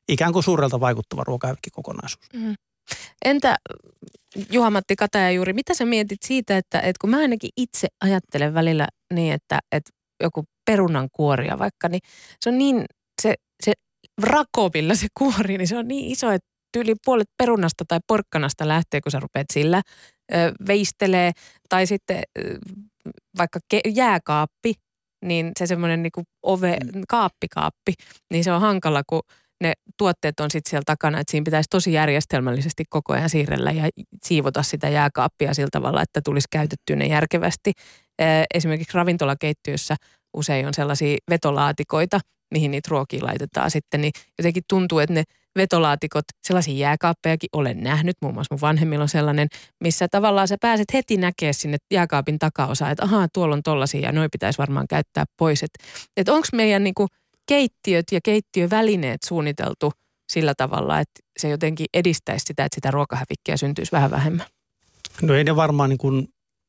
ikään 0.09 0.33
kuin 0.33 0.43
suurelta 0.43 0.81
vaikuttava 0.81 1.25
ruokahävikkikokonaisuus. 1.25 2.27
Mm. 2.33 2.55
Entä 3.25 3.57
Juha-Matti 4.53 4.97
Kataja 4.97 5.31
juuri, 5.31 5.53
mitä 5.53 5.75
sä 5.75 5.85
mietit 5.85 6.19
siitä, 6.25 6.57
että, 6.57 6.81
että 6.81 6.99
kun 7.01 7.11
mä 7.11 7.19
ainakin 7.19 7.51
itse 7.57 7.89
ajattelen 8.01 8.55
välillä 8.55 8.89
niin, 9.15 9.33
että, 9.33 9.59
että 9.73 9.91
joku 10.23 10.45
perunan 10.67 11.09
kuoria 11.13 11.59
vaikka, 11.59 11.89
niin 11.89 12.01
se 12.41 12.51
on 12.51 12.59
niin, 12.59 12.85
se, 13.23 13.35
se 13.65 13.73
rakovilla 14.23 14.95
se 14.95 15.07
kuori, 15.19 15.59
niin 15.59 15.69
se 15.69 15.77
on 15.77 15.89
niin 15.89 16.13
iso, 16.13 16.31
että 16.31 16.49
yli 16.77 16.95
puolet 17.05 17.29
perunasta 17.39 17.85
tai 17.89 17.99
porkkanasta 18.07 18.69
lähtee, 18.69 19.01
kun 19.01 19.13
sä 19.13 19.21
rupeat 19.21 19.47
sillä 19.53 19.83
veistelee. 20.67 21.33
Tai 21.69 21.87
sitten 21.87 22.23
vaikka 23.39 23.59
jääkaappi, 23.95 24.75
niin 25.25 25.53
se 25.59 25.67
semmoinen 25.67 26.03
niin 26.03 26.27
ove, 26.43 26.77
mm. 26.95 27.03
kaappikaappi, 27.09 27.93
niin 28.31 28.45
se 28.45 28.53
on 28.53 28.61
hankala, 28.61 29.03
kun 29.07 29.23
ne 29.61 29.73
tuotteet 29.99 30.41
on 30.41 30.51
sitten 30.51 30.71
siellä 30.71 30.85
takana, 30.87 31.21
että 31.21 31.31
siinä 31.31 31.45
pitäisi 31.45 31.69
tosi 31.71 31.93
järjestelmällisesti 31.93 32.85
koko 32.91 33.13
ajan 33.13 33.31
siirrellä 33.31 33.71
ja 33.71 33.89
siivota 34.25 34.63
sitä 34.63 34.89
jääkaappia 34.89 35.55
sillä 35.55 35.69
tavalla, 35.73 36.03
että 36.03 36.21
tulisi 36.25 36.49
käytettyä 36.51 36.97
ne 36.97 37.07
järkevästi. 37.07 37.73
Esimerkiksi 38.55 38.95
ravintolakeittiössä 38.95 39.97
usein 40.37 40.67
on 40.67 40.75
sellaisia 40.75 41.17
vetolaatikoita, 41.31 42.21
mihin 42.51 42.71
niitä 42.71 42.89
ruokia 42.91 43.25
laitetaan 43.25 43.71
sitten, 43.71 44.01
niin 44.01 44.13
jotenkin 44.39 44.63
tuntuu, 44.69 44.99
että 44.99 45.15
ne 45.15 45.23
vetolaatikot, 45.57 46.25
sellaisia 46.43 46.75
jääkaappejakin 46.75 47.49
olen 47.53 47.81
nähnyt, 47.83 48.17
muun 48.23 48.35
muassa 48.35 48.55
mun 48.55 48.61
vanhemmilla 48.61 49.03
on 49.03 49.09
sellainen, 49.09 49.49
missä 49.81 50.09
tavallaan 50.09 50.49
sä 50.49 50.57
pääset 50.61 50.93
heti 50.93 51.17
näkemään 51.17 51.55
sinne 51.55 51.77
jääkaapin 51.91 52.39
takaosa, 52.39 52.91
että 52.91 53.05
ahaa, 53.05 53.29
tuolla 53.33 53.55
on 53.55 53.63
tollasia 53.63 54.01
ja 54.01 54.13
noi 54.13 54.29
pitäisi 54.33 54.59
varmaan 54.59 54.87
käyttää 54.89 55.25
pois. 55.37 55.63
Että 55.63 55.85
et 56.17 56.29
onko 56.29 56.49
meidän 56.53 56.85
niinku 56.85 57.07
keittiöt 57.47 58.07
ja 58.13 58.21
keittiövälineet 58.25 59.23
suunniteltu 59.23 59.93
sillä 60.33 60.55
tavalla, 60.55 61.01
että 61.01 61.21
se 61.39 61.49
jotenkin 61.49 61.87
edistäisi 61.95 62.45
sitä, 62.47 62.65
että 62.65 62.75
sitä 62.75 62.91
ruokahävikkiä 62.91 63.57
syntyisi 63.57 63.93
vähän 63.93 64.11
vähemmän? 64.11 64.47
No 65.23 65.35
ei 65.35 65.45
ne 65.45 65.57
varmaan 65.57 65.91
niin 65.91 65.99
kuin 65.99 66.29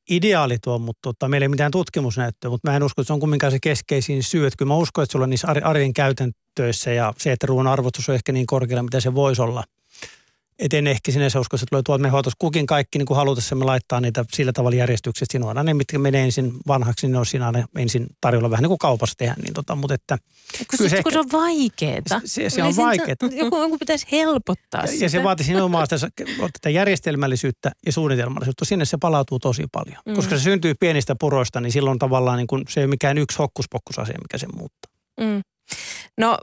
ideaali 0.09 0.57
tuo, 0.63 0.79
mutta 0.79 0.99
tota, 1.03 1.27
meillä 1.27 1.45
ei 1.45 1.49
mitään 1.49 1.71
tutkimusnäyttöä, 1.71 2.51
mutta 2.51 2.71
mä 2.71 2.75
en 2.75 2.83
usko, 2.83 3.01
että 3.01 3.07
se 3.07 3.13
on 3.13 3.19
kumminkaan 3.19 3.51
se 3.51 3.57
keskeisin 3.63 4.23
syy. 4.23 4.47
Että 4.47 4.57
kyllä 4.57 4.69
mä 4.69 4.75
uskon, 4.75 5.03
että 5.03 5.11
sulla 5.11 5.23
on 5.23 5.29
niissä 5.29 5.47
arjen 5.63 5.93
käytäntöissä 5.93 6.91
ja 6.91 7.13
se, 7.17 7.31
että 7.31 7.47
ruoan 7.47 7.67
arvostus 7.67 8.09
on 8.09 8.15
ehkä 8.15 8.31
niin 8.31 8.47
korkealla, 8.47 8.83
mitä 8.83 8.99
se 8.99 9.15
voisi 9.15 9.41
olla– 9.41 9.63
et 10.59 10.73
en 10.73 10.87
ehkä 10.87 11.11
sinänsä 11.11 11.39
usko, 11.39 11.55
että 11.55 11.65
tulee 11.69 11.83
tuolta 11.85 12.01
me 12.01 12.09
hoitos 12.09 12.33
kukin 12.39 12.65
kaikki 12.65 12.97
niin 12.97 13.05
kuin 13.05 13.17
halutessa 13.17 13.55
me 13.55 13.65
laittaa 13.65 14.01
niitä 14.01 14.25
sillä 14.33 14.53
tavalla 14.53 14.77
järjestyksessä. 14.77 15.31
Siinä 15.31 15.45
on 15.45 15.49
aina 15.49 15.63
ne, 15.63 15.73
mitkä 15.73 15.99
menee 15.99 16.23
ensin 16.23 16.53
vanhaksi, 16.67 17.07
niin 17.07 17.11
ne 17.11 17.19
on 17.19 17.25
siinä 17.25 17.45
aina 17.45 17.67
ensin 17.77 18.07
tarjolla 18.21 18.49
vähän 18.49 18.63
niin 18.63 18.69
kuin 18.69 18.77
kaupassa 18.77 19.15
tehdä. 19.17 19.35
Niin 19.43 19.53
tota, 19.53 19.75
mutta 19.75 19.93
että, 19.93 20.17
kun, 20.69 20.77
se, 20.77 20.89
se, 20.89 21.03
kun 21.03 21.11
se 21.11 21.19
on 21.19 21.31
vaikeeta. 21.31 22.21
Se, 22.25 22.49
se 22.49 22.63
on 22.63 22.75
vaikeeta. 22.75 23.25
Joku, 23.43 23.61
joku 23.61 23.77
pitäisi 23.77 24.07
helpottaa 24.11 24.81
ja, 24.81 24.87
sitä. 24.87 25.05
Ja 25.05 25.09
se 25.09 25.23
vaatii 25.23 25.47
nimenomaan 25.47 25.87
sitä, 25.89 26.09
tätä 26.39 26.69
järjestelmällisyyttä 26.69 27.71
ja 27.85 27.91
suunnitelmallisuutta. 27.91 28.65
Sinne 28.65 28.85
se 28.85 28.97
palautuu 29.01 29.39
tosi 29.39 29.63
paljon. 29.71 29.97
Mm. 30.05 30.15
Koska 30.15 30.37
se 30.37 30.43
syntyy 30.43 30.73
pienistä 30.79 31.15
puroista, 31.19 31.61
niin 31.61 31.71
silloin 31.71 31.99
tavallaan 31.99 32.37
niin 32.37 32.47
kuin, 32.47 32.63
se 32.69 32.79
ei 32.79 32.83
ole 32.83 32.89
mikään 32.89 33.17
yksi 33.17 33.37
hokkuspokkusasia, 33.37 34.17
mikä 34.21 34.37
se 34.37 34.47
muuttaa. 34.47 34.91
Mm. 35.19 35.41
No 36.17 36.37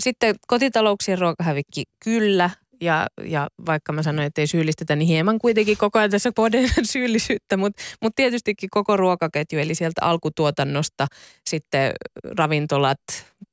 sitten 0.00 0.34
kotitalouksien 0.46 1.18
ruokahävikki, 1.18 1.84
kyllä 2.04 2.50
ja, 2.80 3.06
ja 3.24 3.48
vaikka 3.66 3.92
mä 3.92 4.02
sanoin, 4.02 4.26
että 4.26 4.40
ei 4.40 4.46
syyllistetä, 4.46 4.96
niin 4.96 5.08
hieman 5.08 5.38
kuitenkin 5.38 5.76
koko 5.76 5.98
ajan 5.98 6.10
tässä 6.10 6.32
poden 6.36 6.68
syyllisyyttä, 6.82 7.56
mutta 7.56 7.82
mut 8.02 8.12
tietystikin 8.16 8.70
koko 8.70 8.96
ruokaketju, 8.96 9.58
eli 9.58 9.74
sieltä 9.74 10.00
alkutuotannosta 10.04 11.06
sitten 11.50 11.92
ravintolat, 12.38 13.00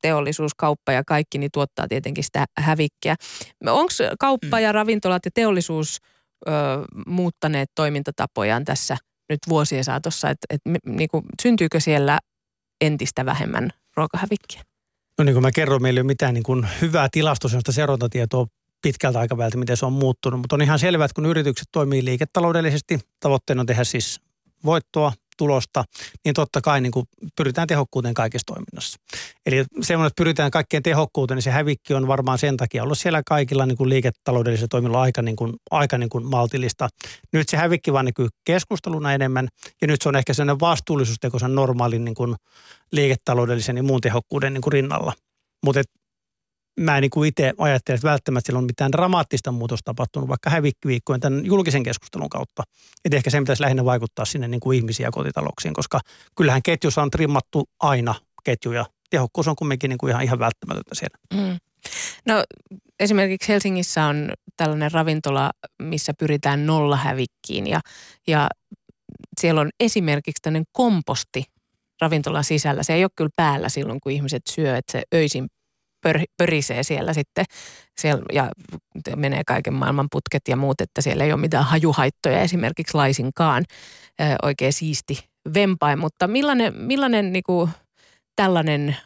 teollisuus, 0.02 0.52
kauppa 0.58 0.92
ja 0.92 1.04
kaikki, 1.04 1.38
niin 1.38 1.52
tuottaa 1.54 1.88
tietenkin 1.88 2.24
sitä 2.24 2.46
hävikkiä. 2.58 3.16
Onko 3.66 3.92
kauppa 4.20 4.60
ja 4.60 4.72
ravintolat 4.72 5.26
ja 5.26 5.32
teollisuus 5.34 5.98
ö, 6.48 6.52
muuttaneet 7.08 7.70
toimintatapojaan 7.76 8.66
tässä 8.66 8.98
nyt 9.30 9.40
vuosien 9.50 9.84
saatossa, 9.84 10.30
että 10.30 10.46
et, 10.50 10.62
niinku, 10.86 11.24
syntyykö 11.42 11.80
siellä 11.80 12.20
entistä 12.82 13.26
vähemmän 13.26 13.70
ruokahävikkiä? 13.98 14.62
No 15.18 15.24
niin 15.24 15.34
kuin 15.34 15.42
mä 15.42 15.52
kerroin, 15.52 15.82
meillä 15.82 15.98
ei 15.98 16.02
ole 16.02 16.08
mitään 16.08 16.34
niin 16.34 16.44
kuin 16.44 16.68
hyvää 16.82 17.08
tilastosta 17.12 17.72
seurantatietoa 17.72 18.48
pitkältä 18.82 19.20
aikaväliltä, 19.20 19.58
miten 19.58 19.78
se 19.78 19.86
on 19.86 19.94
muuttunut. 19.94 20.40
Mutta 20.40 20.56
on 20.56 20.62
ihan 20.62 20.80
selvää, 20.80 21.06
että 21.06 21.16
kun 21.16 21.26
yritykset 21.26 21.68
toimii 21.72 22.06
liiketaloudellisesti, 22.06 23.00
tavoitteena 23.20 23.60
on 23.60 23.66
tehdä 23.66 23.84
siis 23.84 24.22
voittoa, 24.66 25.12
tulosta, 25.38 25.84
niin 26.26 26.34
totta 26.34 26.62
kai 26.62 26.82
niin 26.82 26.92
kuin 26.92 27.06
pyritään 27.36 27.68
tehokkuuteen 27.68 28.14
kaikessa 28.14 28.46
toiminnassa. 28.46 29.00
Eli 29.46 29.66
semmoinen, 29.82 30.08
että 30.08 30.22
pyritään 30.22 30.52
kaikkeen 30.52 30.84
tehokkuuteen, 30.84 31.36
niin 31.36 31.44
se 31.44 31.52
hävikki 31.52 31.94
on 31.94 32.08
varmaan 32.08 32.38
sen 32.38 32.58
takia 32.58 32.84
ollut 32.84 32.98
siellä 32.98 33.22
kaikilla 33.26 33.66
niin 33.66 33.78
kuin 33.78 33.90
liiketaloudellisilla 33.90 34.68
toimilla 34.68 35.02
aika, 35.02 35.22
niin 35.22 35.36
kuin, 35.36 35.54
aika 35.72 35.98
niin 35.98 36.10
kuin 36.10 36.26
maltillista. 36.26 36.90
Nyt 37.34 37.50
se 37.50 37.58
hävikki 37.58 37.94
vaan 37.94 38.06
näkyy 38.06 38.28
keskusteluna 38.46 39.14
enemmän, 39.14 39.48
ja 39.82 39.88
nyt 39.88 40.02
se 40.02 40.10
on 40.10 40.16
ehkä 40.16 40.34
sellainen 40.34 40.60
vastuullisuusteko 40.60 41.40
sen 41.40 41.56
normaalin 41.56 42.06
niin 42.06 42.16
kuin 42.16 42.36
liiketaloudellisen 42.92 43.78
ja 43.78 43.84
muun 43.84 44.02
tehokkuuden 44.02 44.54
niin 44.54 44.62
kuin 44.62 44.74
rinnalla. 44.74 45.14
Mutta 45.66 45.82
mä 46.80 46.98
en 46.98 47.02
niin 47.02 47.26
itse 47.26 47.54
ajattele, 47.58 47.96
että 47.96 48.08
välttämättä 48.08 48.48
siellä 48.48 48.58
on 48.58 48.66
mitään 48.66 48.92
dramaattista 48.92 49.52
muutosta 49.52 49.86
tapahtunut, 49.86 50.30
vaikka 50.30 50.50
hävikkiviikkojen 50.50 51.22
tämän 51.22 51.46
julkisen 51.46 51.84
keskustelun 51.84 52.30
kautta. 52.30 52.64
Että 53.06 53.18
ehkä 53.18 53.30
se 53.30 53.40
pitäisi 53.40 53.64
lähinnä 53.64 53.86
vaikuttaa 53.86 54.26
sinne 54.26 54.48
niin 54.48 54.60
kuin 54.60 54.78
ihmisiä 54.78 55.10
kotitalouksiin, 55.12 55.74
koska 55.74 56.00
kyllähän 56.36 56.64
ketjussa 56.64 57.02
on 57.02 57.12
trimmattu 57.12 57.70
aina 57.80 58.16
ketjuja. 58.44 58.86
Tehokkuus 59.10 59.48
on 59.48 59.56
kumminkin 59.56 59.90
niin 59.90 59.98
kuin 59.98 60.12
ihan, 60.12 60.24
ihan 60.24 60.40
välttämätöntä 60.40 60.96
siellä. 60.96 61.18
Mm. 61.34 61.58
No 62.26 62.44
esimerkiksi 63.00 63.50
Helsingissä 63.50 64.06
on 64.06 64.32
tällainen 64.58 64.92
ravintola, 64.92 65.52
missä 65.82 66.14
pyritään 66.14 66.66
nollahävikkiin 66.66 67.68
ja, 67.68 67.80
ja 68.28 68.50
siellä 69.40 69.62
on 69.62 69.70
esimerkiksi 69.80 70.42
tämmöinen 70.42 70.66
komposti 70.72 71.44
ravintolan 72.02 72.44
sisällä. 72.44 72.84
Se 72.84 72.94
ei 72.94 73.04
ole 73.04 73.12
kyllä 73.16 73.30
päällä 73.36 73.70
silloin, 73.70 74.00
kun 74.02 74.12
ihmiset 74.12 74.42
syö, 74.50 74.78
että 74.78 74.92
se 74.92 75.04
öisin 75.14 75.48
pör, 76.08 76.22
pörisee 76.38 76.84
siellä 76.84 77.14
sitten 77.14 77.46
siellä, 78.00 78.24
ja 78.34 78.52
menee 79.16 79.42
kaiken 79.48 79.74
maailman 79.74 80.08
putket 80.12 80.48
ja 80.48 80.56
muut, 80.56 80.82
että 80.82 81.02
siellä 81.02 81.24
ei 81.24 81.34
ole 81.34 81.42
mitään 81.42 81.66
hajuhaittoja 81.66 82.42
esimerkiksi 82.42 82.98
laisinkaan. 82.98 83.66
Oikein 84.44 84.74
siisti 84.74 85.30
vempain, 85.54 86.00
mutta 86.00 86.28
millainen, 86.28 86.74
millainen 86.74 87.34
niin 87.34 87.44
kuin, 87.44 87.70
tällainen 88.36 88.98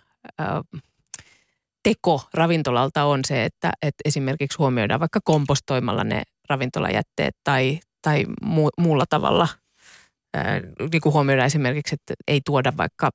teko 1.83 2.21
ravintolalta 2.33 3.03
on 3.03 3.19
se, 3.27 3.45
että, 3.45 3.71
että 3.81 4.01
esimerkiksi 4.05 4.57
huomioidaan 4.57 4.99
vaikka 4.99 5.19
kompostoimalla 5.23 6.03
ne 6.03 6.23
ravintolajätteet 6.49 7.35
tai, 7.43 7.79
tai 8.01 8.25
muu, 8.41 8.69
muulla 8.77 9.05
tavalla 9.09 9.47
niin 10.91 11.01
kuin 11.01 11.13
huomioidaan 11.13 11.47
esimerkiksi, 11.47 11.95
että 11.95 12.13
ei 12.27 12.41
tuoda 12.45 12.73
vaikka 12.77 13.09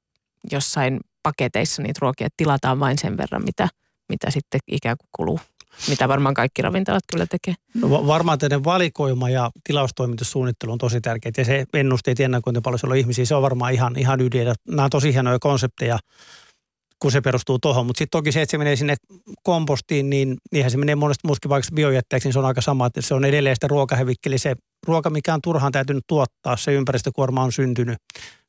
jossain 0.53 1.01
paketeissa 1.27 1.83
niitä 1.83 1.99
ruokia, 2.03 2.27
että 2.27 2.37
tilataan 2.37 2.81
vain 2.81 2.99
sen 2.99 3.17
verran, 3.17 3.45
mitä, 3.45 3.69
mitä 4.09 4.31
sitten 4.31 4.61
ikään 4.69 4.97
kuin 4.97 5.09
kuluu. 5.17 5.41
Mitä 5.89 6.09
varmaan 6.09 6.35
kaikki 6.35 6.63
ravintolat 6.63 7.05
kyllä 7.13 7.27
tekee. 7.27 7.55
No, 7.75 8.07
varmaan 8.07 8.39
teidän 8.39 8.65
valikoima 8.65 9.31
ja 9.31 9.51
tilaustoimitussuunnittelu 9.65 10.73
on 10.73 10.79
tosi 10.79 11.01
tärkeää. 11.01 11.33
Ja 11.37 11.45
se 11.45 11.65
ennusteet 11.75 12.21
ennakointi 12.21 12.61
paljon 12.61 12.79
siellä 12.79 12.93
on 12.93 12.99
ihmisiä, 12.99 13.25
se 13.25 13.35
on 13.35 13.43
varmaan 13.43 13.73
ihan, 13.73 13.99
ihan 13.99 14.21
ydin. 14.21 14.47
Nämä 14.69 14.85
on 14.85 14.91
tosi 14.91 15.13
hienoja 15.13 15.39
konsepteja, 15.39 15.99
kun 16.99 17.13
se 17.13 17.21
perustuu 17.21 17.59
tuohon. 17.59 17.87
Mutta 17.87 17.99
sitten 17.99 18.19
toki 18.19 18.33
se, 18.33 18.43
että 18.43 18.51
se 18.51 18.59
menee 18.59 18.77
sinne 18.77 18.95
kompostiin, 19.43 20.11
niin 20.11 20.37
niinhän 20.53 20.71
se 20.71 20.79
menee 20.79 20.95
monesti 20.95 21.27
muuskin 21.27 21.49
vaikka 21.49 21.75
biojätteeksi, 21.75 22.27
niin 22.29 22.33
se 22.33 22.39
on 22.39 22.45
aika 22.45 22.61
sama, 22.61 22.87
että 22.87 23.01
se 23.01 23.15
on 23.15 23.25
edelleen 23.25 23.57
sitä 23.57 23.69
ruokahävikki. 23.69 24.29
Eli 24.29 24.39
se 24.39 24.55
ruoka, 24.87 25.11
mikä 25.11 25.35
on 25.35 25.41
turhaan 25.43 25.73
täytynyt 25.73 26.05
tuottaa, 26.07 26.57
se 26.57 26.73
ympäristökuorma 26.73 27.43
on 27.43 27.53
syntynyt. 27.53 27.99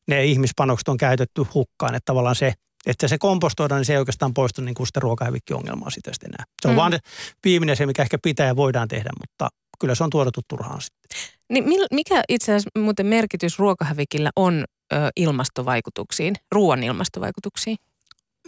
Ne 0.07 0.25
ihmispanokset 0.25 0.88
on 0.88 0.98
käytetty 0.98 1.46
hukkaan, 1.53 1.96
että 1.96 2.05
tavallaan 2.05 2.36
se– 2.36 2.53
että 2.88 3.08
se 3.08 3.17
kompostoidaan, 3.17 3.79
niin 3.79 3.86
se 3.86 3.94
ei 3.94 4.00
oikeastaan 4.00 4.34
poistu 4.34 4.62
niin 4.62 4.75
kuin 4.75 4.88
sitä 4.88 5.00
ruokahävikki-ongelmaa 5.00 5.89
sitten 5.89 6.13
enää. 6.25 6.44
Se 6.62 6.67
on 6.67 6.74
mm. 6.74 6.77
vaan 6.77 7.00
viimeinen 7.44 7.77
se, 7.77 7.86
mikä 7.86 8.01
ehkä 8.01 8.17
pitää 8.24 8.48
ja 8.48 8.56
voidaan 8.56 8.88
tehdä, 8.88 9.10
mutta 9.22 9.50
kyllä 9.79 9.96
se 9.96 10.03
on 10.03 10.10
tuotettu 10.10 10.41
turhaan 10.48 10.82
sitten. 10.82 11.20
Niin 11.50 11.63
mikä 11.91 12.24
itse 12.29 12.51
asiassa 12.51 12.70
muuten 12.79 13.06
merkitys 13.06 13.60
ruokahävikillä 13.60 14.29
on 14.36 14.65
ö, 14.94 14.96
ilmastovaikutuksiin, 15.15 16.36
ruoan 16.51 16.84
ilmastovaikutuksiin? 16.84 17.77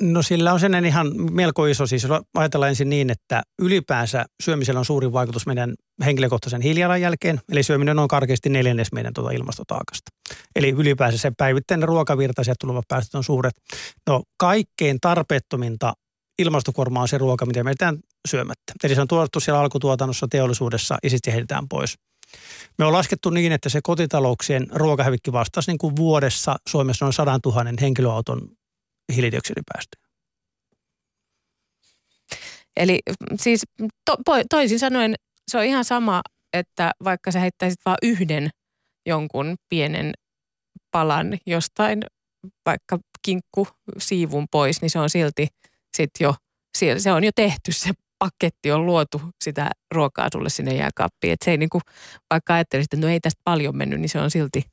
No 0.01 0.22
sillä 0.22 0.53
on 0.53 0.60
sen 0.60 0.86
ihan 0.86 1.12
melko 1.31 1.65
iso. 1.65 1.88
Siis 1.88 2.08
ajatellaan 2.34 2.69
ensin 2.69 2.89
niin, 2.89 3.10
että 3.10 3.43
ylipäänsä 3.62 4.25
syömisellä 4.43 4.79
on 4.79 4.86
suuri 4.86 5.13
vaikutus 5.13 5.46
meidän 5.46 5.74
henkilökohtaisen 6.06 6.62
hiilijalanjälkeen. 6.62 7.39
Eli 7.51 7.63
syöminen 7.63 8.00
on 8.00 8.08
karkeasti 8.08 8.50
neljännes 8.50 8.91
meidän 8.91 9.13
tuota 9.13 9.32
ilmastotaakasta. 9.32 10.12
Eli 10.56 10.70
ylipäänsä 10.70 11.18
se 11.18 11.32
päivittäinen 11.38 11.88
ruokavirta, 11.88 12.44
sieltä 12.44 12.58
tulevat 12.60 12.86
päästöt 12.88 13.15
on 13.15 13.24
suuret. 13.24 13.53
No 14.08 14.24
kaikkein 14.38 14.98
tarpeettominta 15.01 15.94
ilmastokuorma 16.39 17.01
on 17.01 17.08
se 17.08 17.18
ruoka, 17.18 17.46
mitä 17.46 17.63
me 17.63 17.70
jätetään 17.70 18.00
syömättä. 18.27 18.74
Eli 18.84 18.96
se 18.96 19.01
on 19.01 19.08
tuotettu 19.08 19.39
siellä 19.39 19.60
alkutuotannossa, 19.60 20.27
teollisuudessa 20.32 20.98
ja 21.03 21.10
sitten 21.10 21.34
heitetään 21.34 21.68
pois. 21.70 21.96
Me 22.77 22.86
on 22.86 22.94
laskettu 22.94 23.29
niin, 23.29 23.51
että 23.51 23.70
se 23.70 23.79
kotitalouksien 23.84 24.68
ruokahävikki 24.72 25.32
vastasi 25.32 25.72
niin 25.72 25.77
kuin 25.77 25.96
vuodessa 25.96 26.56
Suomessa 26.70 27.06
noin 27.06 27.13
100 27.13 27.39
000 27.46 27.65
henkilöauton 27.82 28.41
hiilidioksidipäästöjä. 29.15 30.10
Eli 32.77 33.00
siis 33.39 33.65
to, 34.06 34.15
toisin 34.50 34.79
sanoen 34.79 35.15
se 35.50 35.58
on 35.58 35.63
ihan 35.63 35.86
sama, 35.86 36.22
että 36.53 36.91
vaikka 37.03 37.32
sä 37.32 37.39
heittäisit 37.39 37.79
vain 37.86 37.98
yhden 38.03 38.50
jonkun 39.06 39.56
pienen 39.70 40.12
palan 40.91 41.38
jostain, 41.46 42.01
vaikka 42.65 43.00
kinkku 43.22 43.68
siivun 43.98 44.46
pois, 44.51 44.82
niin 44.82 44.89
se 44.89 45.00
on 45.00 45.10
silti 45.10 45.48
sit 45.98 46.12
jo, 46.20 46.36
se 46.98 47.12
on 47.12 47.24
jo 47.24 47.32
tehty, 47.36 47.72
se 47.72 47.89
paketti 48.20 48.72
on 48.72 48.86
luotu 48.86 49.22
sitä 49.44 49.72
ruokaa 49.91 50.27
sulle 50.34 50.50
sinne 50.50 50.75
jääkaappiin. 50.75 51.34
Että 51.34 51.46
se 51.46 51.51
ei 51.51 51.58
niinku, 51.58 51.82
vaikka 52.29 52.53
ajattelisit, 52.53 52.94
että 52.94 53.08
no 53.08 53.13
ei 53.13 53.20
tästä 53.20 53.41
paljon 53.44 53.77
mennyt, 53.77 54.00
niin 54.01 54.10
se 54.10 54.20
on 54.20 54.32
silti 54.32 54.63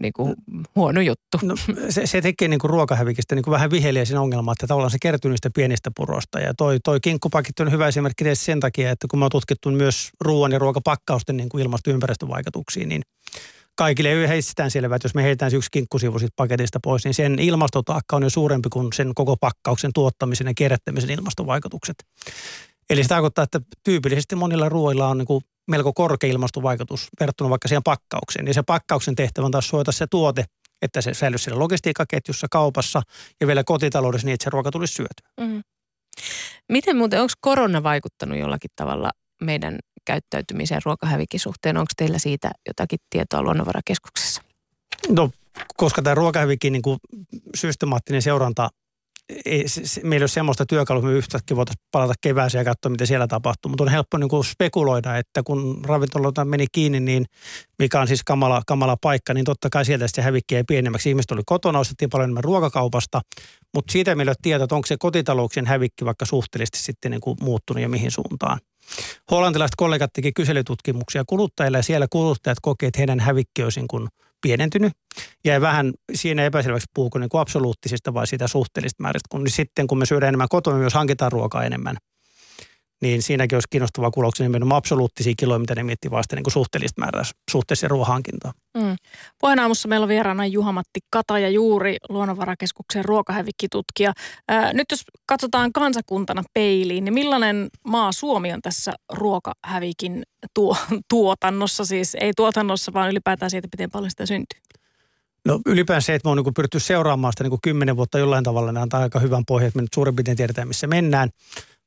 niin 0.00 0.12
kuin 0.12 0.34
huono 0.76 1.00
juttu. 1.00 1.38
No, 1.42 1.54
se, 1.88 2.06
se 2.06 2.20
tekee 2.20 2.48
niin 2.48 2.60
kuin 2.60 2.70
ruokahävikistä 2.70 3.34
niin 3.34 3.42
kuin 3.42 3.52
vähän 3.52 3.70
viheliä 3.70 4.04
siinä 4.04 4.20
ongelmaa, 4.20 4.52
että 4.52 4.66
tavallaan 4.66 4.90
se 4.90 4.98
kertyy 5.02 5.30
niistä 5.30 5.50
pienistä 5.54 5.90
purosta. 5.96 6.40
Ja 6.40 6.54
toi, 6.54 6.78
toi 6.84 7.00
kinkkupaketti 7.00 7.62
on 7.62 7.72
hyvä 7.72 7.88
esimerkki 7.88 8.24
sen 8.34 8.60
takia, 8.60 8.90
että 8.90 9.06
kun 9.10 9.18
me 9.18 9.24
on 9.24 9.30
tutkittu 9.30 9.70
myös 9.70 10.10
ruoan 10.20 10.52
ja 10.52 10.58
ruokapakkausten 10.58 11.36
niin 11.36 11.48
kuin 11.48 11.62
ilmasto- 11.62 11.90
ympäristövaikutuksia, 11.90 12.86
niin 12.86 13.02
kaikille 13.74 14.12
ei 14.12 14.28
heistään 14.28 14.70
selvää, 14.70 14.96
että 14.96 15.06
jos 15.06 15.14
me 15.14 15.22
heitetään 15.22 15.54
yksi 15.54 15.70
kinkkusivu 15.72 16.18
siitä 16.18 16.34
paketista 16.36 16.78
pois, 16.82 17.04
niin 17.04 17.14
sen 17.14 17.38
ilmastotaakka 17.38 18.16
on 18.16 18.22
jo 18.22 18.30
suurempi 18.30 18.68
kuin 18.68 18.92
sen 18.92 19.14
koko 19.14 19.36
pakkauksen 19.36 19.90
tuottamisen 19.94 20.46
ja 20.46 20.54
kierrättämisen 20.54 21.10
ilmastovaikutukset. 21.10 21.96
Eli 22.90 23.02
se 23.02 23.08
tarkoittaa, 23.08 23.44
että 23.44 23.60
tyypillisesti 23.84 24.36
monilla 24.36 24.68
ruoilla 24.68 25.08
on 25.08 25.18
niin 25.18 25.26
kuin 25.26 25.44
melko 25.70 25.92
korkea 25.92 26.30
ilmastovaikutus 26.30 27.08
verrattuna 27.20 27.50
vaikka 27.50 27.68
siihen 27.68 27.82
pakkaukseen. 27.82 28.46
Ja 28.46 28.54
se 28.54 28.62
pakkauksen 28.62 29.14
tehtävä 29.14 29.44
on 29.44 29.50
taas 29.50 29.68
suojata 29.68 29.92
se 29.92 30.06
tuote, 30.06 30.44
että 30.82 31.00
se 31.00 31.14
säilyisi 31.14 31.44
siellä 31.44 31.58
logistiikkaketjussa, 31.58 32.46
kaupassa 32.50 33.02
ja 33.40 33.46
vielä 33.46 33.64
kotitaloudessa 33.64 34.26
niin, 34.26 34.34
että 34.34 34.44
se 34.44 34.50
ruoka 34.50 34.70
tulisi 34.70 34.94
syötyä. 34.94 35.30
Mm. 35.40 35.62
Miten 36.68 36.96
muuten, 36.96 37.20
onko 37.20 37.32
korona 37.40 37.82
vaikuttanut 37.82 38.38
jollakin 38.38 38.70
tavalla 38.76 39.10
meidän 39.42 39.78
käyttäytymiseen 40.04 40.80
ruokahävikin 40.84 41.40
suhteen? 41.40 41.76
Onko 41.76 41.92
teillä 41.96 42.18
siitä 42.18 42.50
jotakin 42.68 42.98
tietoa 43.10 43.42
Luonnonvarakeskuksessa? 43.42 44.42
No, 45.08 45.30
koska 45.76 46.02
tämä 46.02 46.14
ruokahävikin 46.14 46.72
niin 46.72 46.82
systemaattinen 47.56 48.22
seuranta 48.22 48.68
ei, 49.44 49.68
se, 49.68 49.86
se, 49.86 50.00
meillä 50.04 50.22
ei 50.22 50.22
ole 50.22 50.28
semmoista 50.28 50.66
työkalua, 50.66 51.02
me 51.02 51.12
yhtäkkiä 51.12 51.56
voitaisiin 51.56 51.84
palata 51.92 52.14
kevääseen 52.20 52.60
ja 52.60 52.64
katsoa, 52.64 52.90
mitä 52.90 53.06
siellä 53.06 53.26
tapahtuu. 53.26 53.68
Mutta 53.68 53.84
on 53.84 53.90
helppo 53.90 54.18
niin 54.18 54.28
kuin 54.28 54.44
spekuloida, 54.44 55.16
että 55.16 55.42
kun 55.42 55.80
ravintoloita 55.84 56.44
meni 56.44 56.66
kiinni, 56.72 57.00
niin 57.00 57.24
mikä 57.78 58.00
on 58.00 58.08
siis 58.08 58.24
kamala, 58.24 58.62
kamala 58.66 58.96
paikka, 59.00 59.34
niin 59.34 59.44
totta 59.44 59.70
kai 59.70 59.84
sieltä 59.84 60.06
se 60.08 60.22
hävikki 60.22 60.56
ei 60.56 60.64
pienemmäksi. 60.64 61.08
Ihmiset 61.08 61.30
oli 61.30 61.42
kotona, 61.46 61.78
ostettiin 61.78 62.10
paljon 62.10 62.24
enemmän 62.26 62.44
ruokakaupasta, 62.44 63.20
mutta 63.74 63.92
siitä 63.92 64.14
meillä 64.14 64.30
ei 64.30 64.32
ole 64.32 64.36
tietoa, 64.42 64.64
että 64.64 64.74
onko 64.74 64.86
se 64.86 64.96
kotitalouksien 64.98 65.66
hävikki 65.66 66.04
vaikka 66.04 66.26
suhteellisesti 66.26 66.78
sitten 66.78 67.10
niin 67.10 67.20
kuin 67.20 67.36
muuttunut 67.40 67.82
ja 67.82 67.88
mihin 67.88 68.10
suuntaan. 68.10 68.58
Hollantilaiset 69.30 69.76
kollegat 69.76 70.12
teki 70.12 70.32
kyselytutkimuksia 70.32 71.24
kuluttajille 71.26 71.78
ja 71.78 71.82
siellä 71.82 72.06
kuluttajat 72.10 72.58
kokevat, 72.62 72.88
että 72.88 72.98
heidän 72.98 73.20
hävikki 73.20 73.62
olisi 73.62 73.80
niin 73.80 74.08
pienentynyt. 74.42 74.92
Jäi 75.44 75.60
vähän 75.60 75.92
siinä 76.14 76.44
epäselväksi 76.44 76.86
puhuko 76.94 77.18
niin 77.18 77.30
absoluuttisista 77.32 78.14
vai 78.14 78.26
siitä 78.26 78.48
suhteellisesta 78.48 79.02
määrästä, 79.02 79.26
kun 79.30 79.50
sitten 79.50 79.86
kun 79.86 79.98
me 79.98 80.06
syödään 80.06 80.28
enemmän 80.28 80.48
kotona, 80.48 80.78
myös 80.78 80.94
hankitaan 80.94 81.32
ruokaa 81.32 81.64
enemmän– 81.64 81.96
niin 83.00 83.22
siinäkin 83.22 83.56
olisi 83.56 83.68
kiinnostavaa 83.70 84.10
kuuloksia 84.10 84.44
nimenomaan 84.44 84.76
absoluuttisia 84.76 85.34
kiloja, 85.36 85.58
mitä 85.58 85.74
ne 85.74 85.82
miettii 85.82 86.10
vasta 86.10 86.36
niin 86.36 86.52
suhteellista 86.52 87.00
määrää 87.00 87.22
suhteessa 87.50 87.88
ruohankintaan. 87.88 88.54
Mm. 88.74 88.96
Puheenaamussa 89.40 89.88
meillä 89.88 90.04
on 90.04 90.08
vieraana 90.08 90.46
Juhamatti 90.46 91.00
Kataja 91.10 91.48
Juuri, 91.50 91.96
Luonnonvarakeskuksen 92.08 93.04
ruokahävikkitutkija. 93.04 94.12
Ää, 94.48 94.72
nyt 94.72 94.86
jos 94.90 95.04
katsotaan 95.26 95.72
kansakuntana 95.72 96.42
peiliin, 96.54 97.04
niin 97.04 97.14
millainen 97.14 97.68
maa 97.86 98.12
Suomi 98.12 98.52
on 98.52 98.62
tässä 98.62 98.92
ruokahävikin 99.12 100.22
tuo, 100.54 100.76
tuotannossa, 101.10 101.84
siis 101.84 102.16
ei 102.20 102.32
tuotannossa, 102.36 102.92
vaan 102.92 103.10
ylipäätään 103.10 103.50
siitä, 103.50 103.68
miten 103.72 103.90
paljon 103.90 104.10
sitä 104.10 104.26
syntyy? 104.26 104.60
No 105.44 105.60
ylipäänsä 105.66 106.06
se, 106.06 106.14
että 106.14 106.26
me 106.26 106.30
on 106.30 106.36
niin 106.36 106.54
pyritty 106.54 106.80
seuraamaan 106.80 107.32
sitä 107.32 107.44
niin 107.44 107.58
kymmenen 107.62 107.96
vuotta 107.96 108.18
jollain 108.18 108.44
tavalla, 108.44 108.72
ne 108.72 108.80
antaa 108.80 109.00
aika 109.00 109.20
hyvän 109.20 109.44
pohjan, 109.44 109.68
että 109.68 109.78
me 109.78 109.82
nyt 109.82 109.94
suurin 109.94 110.16
piirtein 110.16 110.36
tiedetään, 110.36 110.68
missä 110.68 110.86
mennään. 110.86 111.30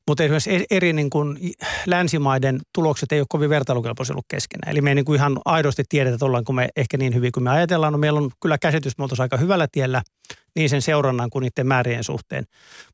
Mutta 0.08 0.22
esimerkiksi 0.22 0.66
eri 0.70 0.92
niin 0.92 1.10
kuin 1.10 1.38
länsimaiden 1.86 2.60
tulokset 2.74 3.12
ei 3.12 3.20
ole 3.20 3.26
kovin 3.28 3.50
vertailukelpoisia 3.50 4.12
ollut 4.12 4.24
keskenään. 4.28 4.72
Eli 4.72 4.80
me 4.80 4.90
ei 4.90 4.94
niin 4.94 5.04
kuin 5.04 5.16
ihan 5.16 5.40
aidosti 5.44 5.82
tiedetä, 5.88 6.14
että 6.14 6.24
ollaanko 6.24 6.52
me 6.52 6.68
ehkä 6.76 6.96
niin 6.96 7.14
hyvin 7.14 7.32
kuin 7.32 7.44
me 7.44 7.50
ajatellaan. 7.50 7.92
No 7.92 7.98
meillä 7.98 8.20
on 8.20 8.30
kyllä 8.42 8.58
käsitys, 8.58 8.98
me 8.98 9.04
aika 9.18 9.36
hyvällä 9.36 9.68
tiellä 9.72 10.02
niin 10.56 10.70
sen 10.70 10.82
seurannan 10.82 11.30
kuin 11.30 11.42
niiden 11.42 11.66
määrien 11.66 12.04
suhteen. 12.04 12.44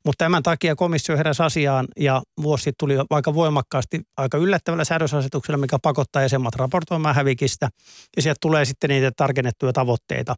Mutta 0.04 0.24
tämän 0.24 0.42
takia 0.42 0.76
komissio 0.76 1.16
heräsi 1.16 1.42
asiaan 1.42 1.88
ja 1.96 2.22
vuosi 2.42 2.62
sitten 2.62 2.78
tuli 2.78 2.94
aika 3.10 3.34
voimakkaasti 3.34 4.00
aika 4.16 4.38
yllättävällä 4.38 4.84
säädösasetuksella, 4.84 5.58
mikä 5.58 5.78
pakottaa 5.82 6.22
jäsenmaat 6.22 6.54
raportoimaan 6.54 7.14
hävikistä. 7.14 7.68
Ja 8.16 8.22
sieltä 8.22 8.38
tulee 8.40 8.64
sitten 8.64 8.90
niitä 8.90 9.10
tarkennettuja 9.16 9.72
tavoitteita. 9.72 10.34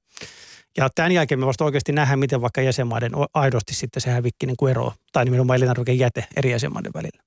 Ja 0.76 0.88
tämän 0.94 1.12
jälkeen 1.12 1.40
me 1.40 1.46
vasta 1.46 1.64
oikeasti 1.64 1.92
nähdään, 1.92 2.18
miten 2.18 2.40
vaikka 2.40 2.62
jäsenmaiden 2.62 3.12
aidosti 3.34 3.74
sitten 3.74 4.00
se 4.00 4.10
hävikki 4.10 4.46
niin 4.46 4.56
kuin 4.56 4.74
tai 5.12 5.24
nimenomaan 5.24 5.60
jäte 5.98 6.26
eri 6.36 6.50
jäsenmaiden 6.50 6.92
välillä. 6.94 7.22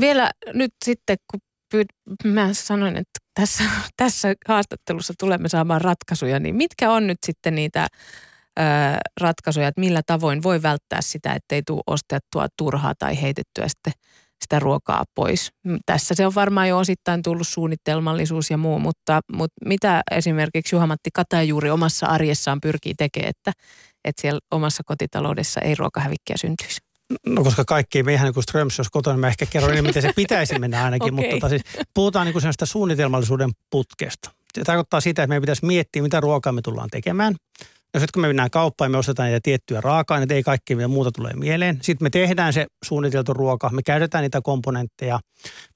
Vielä 0.00 0.30
nyt 0.52 0.72
sitten, 0.84 1.16
kun 1.30 1.40
pyyd- 1.74 2.30
mä 2.30 2.48
sanoin, 2.52 2.96
että 2.96 3.20
tässä, 3.34 3.64
tässä 3.96 4.34
haastattelussa 4.48 5.14
tulemme 5.18 5.48
saamaan 5.48 5.80
ratkaisuja, 5.80 6.40
niin 6.40 6.54
mitkä 6.54 6.90
on 6.90 7.06
nyt 7.06 7.18
sitten 7.26 7.54
niitä 7.54 7.88
ö, 8.58 8.62
ratkaisuja, 9.20 9.68
että 9.68 9.80
millä 9.80 10.02
tavoin 10.06 10.42
voi 10.42 10.62
välttää 10.62 11.02
sitä, 11.02 11.32
ettei 11.32 11.62
tule 11.66 11.82
ostettua 11.86 12.46
turhaa 12.56 12.94
tai 12.98 13.22
heitettyä 13.22 13.68
sitten– 13.68 13.92
sitä 14.44 14.58
ruokaa 14.58 15.04
pois. 15.14 15.52
Tässä 15.86 16.14
se 16.14 16.26
on 16.26 16.34
varmaan 16.34 16.68
jo 16.68 16.78
osittain 16.78 17.22
tullut 17.22 17.48
suunnitelmallisuus 17.48 18.50
ja 18.50 18.56
muu, 18.56 18.78
mutta, 18.78 19.20
mutta 19.32 19.54
mitä 19.64 20.02
esimerkiksi 20.10 20.76
Juhamatti 20.76 21.10
Katajuuri 21.14 21.70
omassa 21.70 22.06
arjessaan 22.06 22.60
pyrkii 22.60 22.94
tekemään, 22.94 23.30
että, 23.30 23.52
että 24.04 24.22
siellä 24.22 24.40
omassa 24.50 24.82
kotitaloudessa 24.86 25.60
ei 25.60 25.74
ruokahävikkiä 25.74 26.36
syntyisi? 26.36 26.80
No 27.26 27.44
koska 27.44 27.64
kaikki 27.64 27.98
ei 27.98 28.14
ihan 28.14 28.24
niin 28.24 28.34
kuin 28.34 28.44
Ströms, 28.44 28.78
jos 28.78 28.90
kotona 28.90 29.16
mä 29.16 29.28
ehkä 29.28 29.46
kerron 29.46 29.72
niin, 29.72 29.84
miten 29.84 30.02
se 30.02 30.12
pitäisi 30.16 30.58
mennä 30.58 30.84
ainakin, 30.84 31.14
okay. 31.14 31.16
mutta 31.30 31.34
tota 31.36 31.48
siis 31.48 31.62
puhutaan 31.94 32.26
niin 32.26 32.32
kuin 32.32 32.44
suunnitelmallisuuden 32.64 33.50
putkesta. 33.70 34.30
Se 34.54 34.64
tarkoittaa 34.64 35.00
sitä, 35.00 35.22
että 35.22 35.28
meidän 35.28 35.42
pitäisi 35.42 35.66
miettiä, 35.66 36.02
mitä 36.02 36.20
ruokaa 36.20 36.52
me 36.52 36.62
tullaan 36.62 36.88
tekemään. 36.90 37.34
No 37.94 38.00
sitten 38.00 38.12
kun 38.12 38.20
me 38.20 38.26
mennään 38.26 38.50
kauppaan 38.50 38.86
ja 38.86 38.90
me 38.90 38.98
ostetaan 38.98 39.28
niitä 39.28 39.40
tiettyjä 39.42 39.80
raaka-aineita, 39.80 40.34
ei 40.34 40.42
kaikki 40.42 40.76
vielä 40.76 40.88
muuta 40.88 41.12
tulee 41.12 41.32
mieleen. 41.32 41.78
Sitten 41.82 42.06
me 42.06 42.10
tehdään 42.10 42.52
se 42.52 42.66
suunniteltu 42.84 43.34
ruoka, 43.34 43.70
me 43.72 43.82
käytetään 43.82 44.22
niitä 44.22 44.40
komponentteja, 44.40 45.20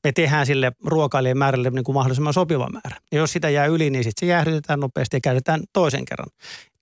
me 0.04 0.12
tehdään 0.12 0.46
sille 0.46 0.72
ruokailijan 0.84 1.38
määrälle 1.38 1.70
niin 1.70 1.84
kuin 1.84 1.94
mahdollisimman 1.94 2.34
sopiva 2.34 2.68
määrä. 2.72 2.96
Ja 3.12 3.18
jos 3.18 3.32
sitä 3.32 3.50
jää 3.50 3.66
yli, 3.66 3.90
niin 3.90 4.04
sitten 4.04 4.26
se 4.26 4.30
jäähdytetään 4.30 4.80
nopeasti 4.80 5.16
ja 5.16 5.20
käytetään 5.20 5.62
toisen 5.72 6.04
kerran. 6.04 6.28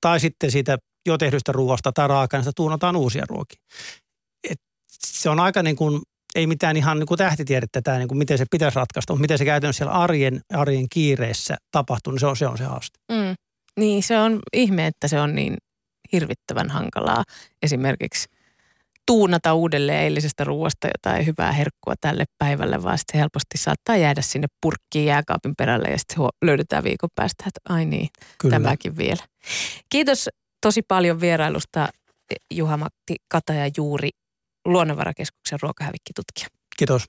Tai 0.00 0.20
sitten 0.20 0.50
siitä 0.50 0.78
jo 1.06 1.18
tehdystä 1.18 1.52
ruoasta 1.52 1.92
tai 1.92 2.08
raaka-aineesta 2.08 2.52
tuunataan 2.56 2.96
uusia 2.96 3.24
ruokia. 3.28 3.60
Et 4.50 4.58
se 4.88 5.30
on 5.30 5.40
aika 5.40 5.62
niin 5.62 5.76
kuin, 5.76 6.00
ei 6.34 6.46
mitään 6.46 6.76
ihan 6.76 6.98
niin 6.98 7.06
kuin 7.06 7.18
tähtitiedettä 7.18 7.82
tämä, 7.82 7.98
niin 7.98 8.08
kuin 8.08 8.18
miten 8.18 8.38
se 8.38 8.44
pitäisi 8.50 8.76
ratkaista, 8.76 9.12
mutta 9.12 9.20
miten 9.20 9.38
se 9.38 9.44
käytännössä 9.44 9.78
siellä 9.78 9.92
arjen, 9.92 10.40
arjen 10.54 10.86
kiireessä 10.88 11.56
tapahtuu, 11.70 12.10
niin 12.10 12.20
se 12.20 12.26
on 12.26 12.36
se, 12.36 12.46
on 12.46 12.58
se 12.58 12.64
haaste. 12.64 12.98
Mm. 13.12 13.34
Niin, 13.80 14.02
se 14.02 14.18
on 14.18 14.40
ihme, 14.52 14.86
että 14.86 15.08
se 15.08 15.20
on 15.20 15.34
niin 15.34 15.56
hirvittävän 16.12 16.70
hankalaa 16.70 17.24
esimerkiksi 17.62 18.28
tuunata 19.06 19.54
uudelleen 19.54 20.02
eilisestä 20.02 20.44
ruoasta 20.44 20.86
jotain 20.88 21.26
hyvää 21.26 21.52
herkkua 21.52 21.94
tälle 22.00 22.24
päivälle, 22.38 22.82
vaan 22.82 22.98
sitten 22.98 23.18
helposti 23.18 23.58
saattaa 23.58 23.96
jäädä 23.96 24.22
sinne 24.22 24.46
purkkiin 24.62 25.06
jääkaapin 25.06 25.54
perälle 25.58 25.88
ja 25.88 25.98
sitten 25.98 26.24
löydetään 26.44 26.84
viikon 26.84 27.08
päästä, 27.14 27.44
että 27.46 27.60
ai 27.74 27.84
niin, 27.84 28.08
Kyllä. 28.38 28.54
tämäkin 28.54 28.96
vielä. 28.96 29.22
Kiitos 29.88 30.28
tosi 30.60 30.82
paljon 30.88 31.20
vierailusta 31.20 31.88
Juha-Matti 32.54 33.16
Kataja 33.28 33.70
Juuri 33.76 34.10
Luonnonvarakeskuksen 34.64 35.58
ruokahävikkitutkija. 35.62 36.46
Kiitos. 36.76 37.04